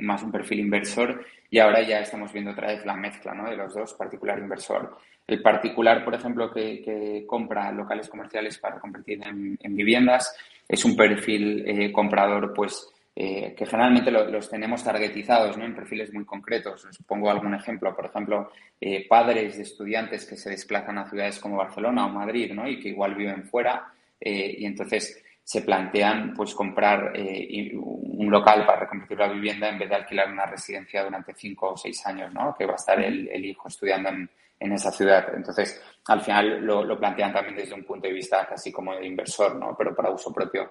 más 0.00 0.22
un 0.22 0.32
perfil 0.32 0.60
inversor 0.60 1.24
y 1.48 1.58
ahora 1.58 1.82
ya 1.82 2.00
estamos 2.00 2.32
viendo 2.32 2.50
otra 2.50 2.68
vez 2.68 2.84
la 2.84 2.96
mezcla 2.96 3.32
¿no? 3.32 3.48
de 3.48 3.56
los 3.56 3.74
dos, 3.74 3.94
particular 3.94 4.38
inversor. 4.38 4.96
El 5.30 5.42
particular, 5.42 6.04
por 6.04 6.12
ejemplo, 6.12 6.50
que, 6.50 7.24
compra 7.24 7.70
locales 7.70 8.08
comerciales 8.08 8.58
para 8.58 8.80
convertir 8.80 9.20
en, 9.24 9.76
viviendas, 9.76 10.36
es 10.66 10.84
un 10.84 10.96
perfil 10.96 11.62
eh, 11.68 11.92
comprador, 11.92 12.52
pues, 12.52 12.88
eh, 13.14 13.54
que 13.56 13.64
generalmente 13.64 14.10
los 14.10 14.50
tenemos 14.50 14.82
targetizados 14.82 15.56
¿no? 15.56 15.64
en 15.64 15.76
perfiles 15.76 16.12
muy 16.12 16.24
concretos. 16.24 16.84
Os 16.84 16.98
pongo 17.06 17.30
algún 17.30 17.54
ejemplo. 17.54 17.94
Por 17.94 18.06
ejemplo, 18.06 18.50
eh, 18.80 19.06
padres 19.06 19.56
de 19.56 19.62
estudiantes 19.62 20.26
que 20.26 20.34
se 20.34 20.50
desplazan 20.50 20.98
a 20.98 21.08
ciudades 21.08 21.38
como 21.38 21.58
Barcelona 21.58 22.06
o 22.06 22.08
Madrid 22.08 22.52
¿no? 22.52 22.68
y 22.68 22.80
que 22.80 22.88
igual 22.88 23.14
viven 23.14 23.44
fuera 23.44 23.86
y 24.22 24.66
entonces 24.66 25.22
se 25.42 25.62
plantean 25.62 26.34
pues 26.34 26.54
comprar 26.54 27.14
un 27.14 28.30
local 28.30 28.66
para 28.66 28.80
reconvertir 28.80 29.16
la 29.16 29.32
vivienda 29.32 29.70
en 29.70 29.78
vez 29.78 29.88
de 29.88 29.94
alquilar 29.94 30.30
una 30.30 30.44
residencia 30.44 31.02
durante 31.02 31.32
cinco 31.32 31.70
o 31.70 31.76
seis 31.76 32.04
años, 32.04 32.30
¿no? 32.34 32.54
que 32.58 32.66
va 32.66 32.72
a 32.72 32.76
estar 32.76 33.00
el 33.00 33.44
hijo 33.46 33.68
estudiando 33.68 34.10
en, 34.10 34.28
en 34.60 34.72
esa 34.72 34.92
ciudad. 34.92 35.26
Entonces, 35.34 35.82
al 36.06 36.20
final 36.20 36.60
lo, 36.60 36.98
plantean 36.98 37.32
también 37.32 37.56
desde 37.56 37.74
un 37.74 37.84
punto 37.84 38.06
de 38.06 38.12
vista 38.12 38.46
casi 38.46 38.70
como 38.70 38.94
de 38.94 39.06
inversor, 39.06 39.56
¿no? 39.56 39.74
Pero 39.76 39.96
para 39.96 40.10
uso 40.10 40.32
propio. 40.32 40.70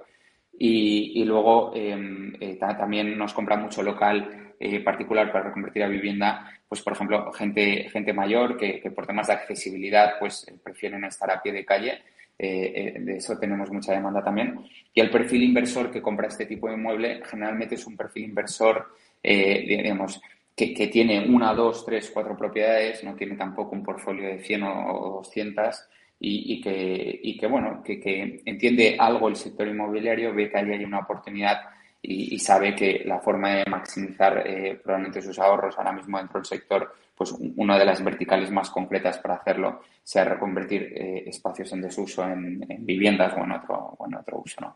Y, 0.57 1.23
luego 1.23 1.71
em, 1.73 2.33
eh, 2.39 2.57
también 2.59 3.17
nos 3.17 3.33
compra 3.33 3.55
mucho 3.55 3.81
local 3.81 4.53
eh, 4.59 4.81
particular 4.81 5.31
para 5.31 5.45
reconvertir 5.45 5.83
a 5.83 5.87
vivienda, 5.87 6.51
pues 6.67 6.81
por 6.81 6.93
ejemplo, 6.93 7.31
gente, 7.31 7.89
gente 7.89 8.11
mayor 8.13 8.57
que, 8.57 8.91
por 8.93 9.07
temas 9.07 9.27
de 9.27 9.33
accesibilidad 9.33 10.19
pues 10.19 10.45
prefieren 10.61 11.03
estar 11.05 11.31
a 11.31 11.41
pie 11.41 11.53
de 11.53 11.65
calle. 11.65 12.01
Eh, 12.37 12.95
de 12.99 13.17
eso 13.17 13.37
tenemos 13.37 13.71
mucha 13.71 13.93
demanda 13.93 14.23
también. 14.23 14.59
Y 14.93 14.99
el 14.99 15.09
perfil 15.09 15.43
inversor 15.43 15.89
que 15.89 16.01
compra 16.01 16.27
este 16.27 16.45
tipo 16.45 16.67
de 16.67 16.75
inmueble 16.75 17.21
generalmente 17.25 17.75
es 17.75 17.87
un 17.87 17.97
perfil 17.97 18.25
inversor, 18.25 18.95
digamos, 19.23 20.21
que, 20.67 20.87
tiene 20.87 21.25
una, 21.27 21.53
dos, 21.53 21.85
tres, 21.85 22.11
cuatro 22.13 22.35
propiedades, 22.35 23.03
no 23.03 23.15
tiene 23.15 23.35
tampoco 23.35 23.75
un 23.75 23.83
portfolio 23.83 24.27
de 24.27 24.39
100 24.39 24.63
o 24.63 25.21
200 25.23 25.87
y, 26.19 26.59
que, 26.59 27.19
y 27.23 27.37
que, 27.37 27.47
bueno, 27.47 27.81
que, 27.81 28.41
entiende 28.45 28.97
algo 28.99 29.29
el 29.29 29.37
sector 29.37 29.67
inmobiliario, 29.67 30.33
ve 30.33 30.49
que 30.49 30.57
ahí 30.57 30.71
hay 30.71 30.83
una 30.83 30.99
oportunidad 30.99 31.61
y, 32.01 32.37
sabe 32.39 32.75
que 32.75 33.03
la 33.05 33.19
forma 33.19 33.55
de 33.55 33.65
maximizar 33.69 34.45
eh, 34.45 34.79
probablemente 34.83 35.21
sus 35.21 35.39
ahorros 35.39 35.77
ahora 35.77 35.93
mismo 35.93 36.17
dentro 36.17 36.39
del 36.39 36.45
sector, 36.45 36.93
pues 37.15 37.33
una 37.55 37.77
de 37.77 37.85
las 37.85 38.03
verticales 38.03 38.51
más 38.51 38.69
concretas 38.69 39.17
para 39.19 39.35
hacerlo 39.35 39.81
sea 40.03 40.25
reconvertir 40.25 40.93
eh, 40.95 41.23
espacios 41.27 41.71
en 41.73 41.81
desuso 41.81 42.23
en, 42.23 42.65
viviendas 42.79 43.33
o 43.37 43.43
en 43.43 43.51
otro, 43.51 43.97
en 44.05 44.15
otro 44.15 44.41
uso. 44.43 44.75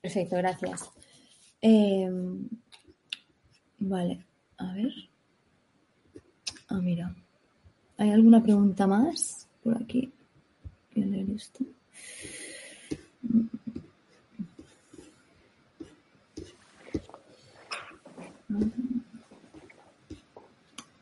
Perfecto, 0.00 0.36
gracias. 0.36 0.90
Eh, 1.60 2.10
Vale, 3.84 4.24
a 4.58 4.72
ver. 4.74 4.92
Ah, 6.68 6.80
mira. 6.80 7.14
¿Hay 7.98 8.10
alguna 8.10 8.40
pregunta 8.40 8.86
más 8.86 9.48
por 9.62 9.76
aquí? 9.76 10.12
Voy 10.94 11.02
a 11.02 11.06
leer 11.06 11.30
esto. 11.30 11.64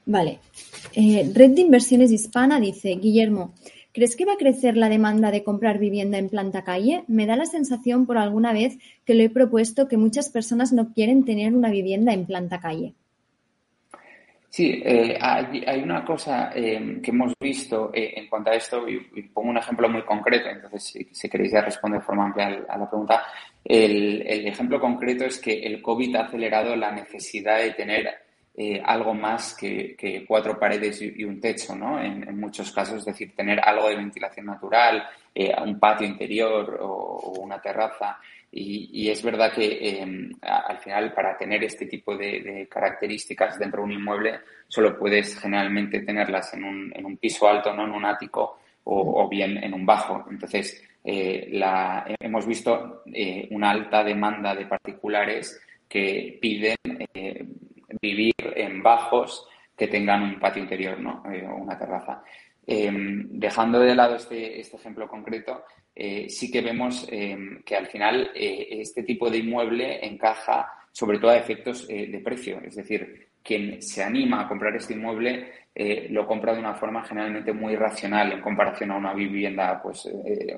Vale. 0.06 0.40
Eh, 0.94 1.30
Red 1.34 1.50
de 1.50 1.60
Inversiones 1.60 2.10
Hispana 2.10 2.58
dice, 2.58 2.96
Guillermo, 2.96 3.52
¿Crees 3.92 4.14
que 4.14 4.24
va 4.24 4.34
a 4.34 4.36
crecer 4.36 4.76
la 4.76 4.88
demanda 4.88 5.32
de 5.32 5.42
comprar 5.42 5.78
vivienda 5.78 6.18
en 6.18 6.28
planta 6.28 6.62
calle? 6.62 7.02
Me 7.08 7.26
da 7.26 7.34
la 7.36 7.46
sensación 7.46 8.06
por 8.06 8.18
alguna 8.18 8.52
vez 8.52 8.78
que 9.04 9.14
lo 9.14 9.22
he 9.24 9.30
propuesto 9.30 9.88
que 9.88 9.96
muchas 9.96 10.28
personas 10.28 10.72
no 10.72 10.92
quieren 10.92 11.24
tener 11.24 11.54
una 11.54 11.70
vivienda 11.70 12.12
en 12.12 12.26
planta 12.26 12.60
calle. 12.60 12.94
Sí, 14.48 14.82
eh, 14.84 15.16
hay, 15.20 15.80
una 15.80 16.04
cosa 16.04 16.50
eh, 16.52 17.00
que 17.00 17.12
hemos 17.12 17.32
visto 17.38 17.90
eh, 17.94 18.14
en 18.16 18.28
cuanto 18.28 18.50
a 18.50 18.56
esto, 18.56 18.88
y, 18.88 19.22
pongo 19.28 19.50
un 19.50 19.58
ejemplo 19.58 19.88
muy 19.88 20.02
concreto, 20.02 20.48
entonces 20.48 21.06
si, 21.12 21.28
queréis 21.28 21.52
ya 21.52 21.60
responder 21.60 22.00
de 22.00 22.06
forma 22.06 22.26
amplia 22.26 22.64
a 22.68 22.76
la 22.76 22.90
pregunta. 22.90 23.24
El, 23.64 24.22
el, 24.26 24.48
ejemplo 24.48 24.80
concreto 24.80 25.24
es 25.24 25.38
que 25.38 25.60
el 25.60 25.80
COVID 25.80 26.16
ha 26.16 26.24
acelerado 26.24 26.74
la 26.74 26.90
necesidad 26.90 27.58
de 27.58 27.74
tener 27.74 28.08
eh, 28.52 28.82
algo 28.84 29.14
más 29.14 29.54
que, 29.54 30.24
cuatro 30.26 30.58
paredes 30.58 31.00
y, 31.00 31.24
un 31.24 31.40
techo, 31.40 31.74
¿no? 31.76 32.02
En, 32.02 32.38
muchos 32.38 32.72
casos, 32.72 32.98
es 32.98 33.04
decir, 33.04 33.34
tener 33.34 33.60
algo 33.60 33.88
de 33.88 33.96
ventilación 33.96 34.46
natural, 34.46 35.04
eh, 35.34 35.54
un 35.64 35.78
patio 35.78 36.06
interior 36.06 36.78
o, 36.80 37.38
una 37.40 37.60
terraza. 37.60 38.18
Y, 38.52 39.08
es 39.08 39.22
verdad 39.22 39.52
que 39.52 40.00
em, 40.00 40.32
al 40.42 40.78
final, 40.78 41.14
para 41.14 41.36
tener 41.38 41.62
este 41.62 41.86
tipo 41.86 42.16
de, 42.16 42.66
características 42.68 43.58
dentro 43.58 43.80
de 43.80 43.84
un 43.86 43.92
inmueble, 43.92 44.40
solo 44.66 44.98
puedes 44.98 45.38
generalmente 45.38 46.00
tenerlas 46.00 46.52
en 46.54 46.64
un, 46.64 46.92
en 46.94 47.16
piso 47.18 47.48
alto, 47.48 47.72
no 47.72 47.84
en 47.84 47.92
un 47.92 48.04
ático 48.04 48.58
o, 48.84 49.28
bien 49.28 49.56
en 49.58 49.72
un 49.72 49.86
bajo. 49.86 50.26
Entonces, 50.28 50.82
eh, 51.04 51.48
hemos 52.18 52.46
visto 52.46 53.04
una 53.50 53.70
alta 53.70 54.02
demanda 54.02 54.54
de 54.54 54.66
particulares 54.66 55.62
que 55.88 56.38
piden 56.40 56.76
vivir 58.00 58.34
en 58.56 58.82
bajos 58.82 59.46
que 59.80 59.88
tengan 59.88 60.22
un 60.22 60.38
patio 60.38 60.62
interior 60.62 61.00
¿no? 61.00 61.22
Eh, 61.32 61.42
o 61.46 61.56
una 61.56 61.78
terraza. 61.78 62.22
Em, 62.66 63.26
dejando 63.30 63.80
de 63.80 63.94
lado 63.94 64.16
este, 64.16 64.60
este 64.60 64.76
ejemplo 64.76 65.08
concreto, 65.08 65.64
eh, 65.94 66.28
sí 66.28 66.50
que 66.50 66.60
vemos 66.60 67.08
em, 67.10 67.62
que 67.62 67.76
al 67.76 67.86
final 67.86 68.30
eh, 68.34 68.68
este 68.72 69.02
tipo 69.02 69.30
de 69.30 69.38
inmueble 69.38 70.04
encaja 70.06 70.70
sobre 70.92 71.18
todo 71.18 71.30
a 71.30 71.38
efectos 71.38 71.86
de 71.86 72.20
precio. 72.22 72.60
Es 72.64 72.74
decir, 72.74 73.28
quien 73.42 73.80
se 73.80 74.02
anima 74.02 74.42
a 74.42 74.48
comprar 74.48 74.74
este 74.74 74.92
inmueble 74.92 75.52
lo 76.10 76.26
compra 76.26 76.52
de 76.52 76.58
una 76.58 76.74
forma 76.74 77.04
generalmente 77.04 77.52
muy 77.52 77.76
racional 77.76 78.32
en 78.32 78.40
comparación 78.40 78.90
a 78.90 78.96
una 78.96 79.14
vivienda 79.14 79.80
pues, 79.80 80.08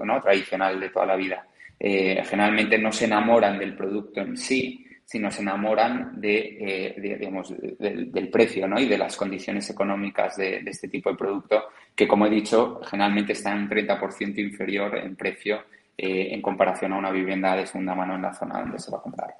¿no? 0.02 0.20
tradicional 0.22 0.80
de 0.80 0.88
toda 0.88 1.04
la 1.04 1.16
vida. 1.16 1.46
generalmente 1.78 2.78
no 2.78 2.90
se 2.90 3.04
enamoran 3.04 3.58
del 3.58 3.76
producto 3.76 4.22
en 4.22 4.38
sí, 4.38 4.86
sino 5.04 5.30
se 5.30 5.42
enamoran 5.42 6.20
de, 6.20 6.94
digamos, 6.98 7.54
del 7.78 8.28
precio 8.30 8.66
¿no? 8.66 8.80
y 8.80 8.86
de 8.86 8.98
las 8.98 9.16
condiciones 9.16 9.68
económicas 9.68 10.36
de, 10.36 10.62
este 10.66 10.88
tipo 10.88 11.10
de 11.10 11.16
producto, 11.16 11.64
que 11.94 12.08
como 12.08 12.26
he 12.26 12.30
dicho, 12.30 12.80
generalmente 12.84 13.32
están 13.32 13.64
un 13.64 13.68
30% 13.68 14.38
inferior 14.38 14.96
en 14.96 15.16
precio 15.16 15.62
eh, 15.96 16.28
en 16.32 16.40
comparación 16.40 16.94
a 16.94 16.98
una 16.98 17.10
vivienda 17.10 17.54
de 17.54 17.66
segunda 17.66 17.94
mano 17.94 18.14
en 18.14 18.22
la 18.22 18.32
zona 18.32 18.60
donde 18.60 18.78
se 18.78 18.90
va 18.90 18.98
a 18.98 19.02
comprar. 19.02 19.34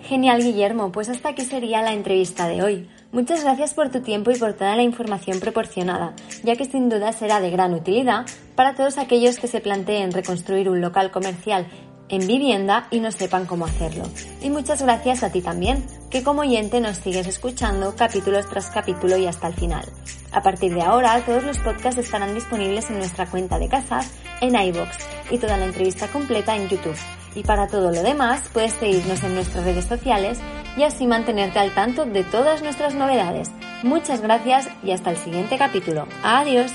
Genial, 0.00 0.42
Guillermo. 0.42 0.92
Pues 0.92 1.08
hasta 1.08 1.30
aquí 1.30 1.42
sería 1.42 1.82
la 1.82 1.92
entrevista 1.92 2.48
de 2.48 2.62
hoy. 2.62 2.88
Muchas 3.12 3.44
gracias 3.44 3.74
por 3.74 3.90
tu 3.90 4.00
tiempo 4.00 4.30
y 4.30 4.36
por 4.36 4.54
toda 4.54 4.74
la 4.76 4.82
información 4.82 5.38
proporcionada, 5.40 6.14
ya 6.42 6.56
que 6.56 6.64
sin 6.64 6.88
duda 6.88 7.12
será 7.12 7.40
de 7.40 7.50
gran 7.50 7.72
utilidad 7.72 8.26
para 8.56 8.74
todos 8.74 8.98
aquellos 8.98 9.38
que 9.38 9.46
se 9.46 9.60
planteen 9.60 10.12
reconstruir 10.12 10.68
un 10.68 10.80
local 10.80 11.10
comercial 11.10 11.66
en 12.08 12.26
vivienda 12.26 12.86
y 12.90 13.00
no 13.00 13.10
sepan 13.10 13.46
cómo 13.46 13.66
hacerlo. 13.66 14.04
Y 14.42 14.50
muchas 14.50 14.82
gracias 14.82 15.22
a 15.22 15.30
ti 15.30 15.40
también, 15.40 15.84
que 16.10 16.22
como 16.22 16.42
oyente 16.42 16.80
nos 16.80 16.98
sigues 16.98 17.26
escuchando 17.26 17.94
capítulos 17.96 18.48
tras 18.48 18.70
capítulo 18.70 19.16
y 19.16 19.26
hasta 19.26 19.48
el 19.48 19.54
final. 19.54 19.84
A 20.32 20.42
partir 20.42 20.74
de 20.74 20.82
ahora, 20.82 21.20
todos 21.24 21.44
los 21.44 21.58
podcasts 21.58 21.98
estarán 21.98 22.34
disponibles 22.34 22.90
en 22.90 22.98
nuestra 22.98 23.26
cuenta 23.26 23.58
de 23.58 23.68
Casas, 23.68 24.10
en 24.40 24.54
iBox 24.54 24.96
y 25.30 25.38
toda 25.38 25.56
la 25.56 25.66
entrevista 25.66 26.08
completa 26.08 26.56
en 26.56 26.68
YouTube. 26.68 26.96
Y 27.34 27.42
para 27.42 27.66
todo 27.66 27.90
lo 27.90 28.02
demás, 28.02 28.42
puedes 28.52 28.74
seguirnos 28.74 29.22
en 29.24 29.34
nuestras 29.34 29.64
redes 29.64 29.86
sociales 29.86 30.38
y 30.76 30.82
así 30.82 31.06
mantenerte 31.06 31.58
al 31.58 31.74
tanto 31.74 32.04
de 32.04 32.22
todas 32.24 32.62
nuestras 32.62 32.94
novedades. 32.94 33.50
Muchas 33.82 34.20
gracias 34.20 34.68
y 34.82 34.92
hasta 34.92 35.10
el 35.10 35.16
siguiente 35.16 35.58
capítulo. 35.58 36.06
Adiós. 36.22 36.72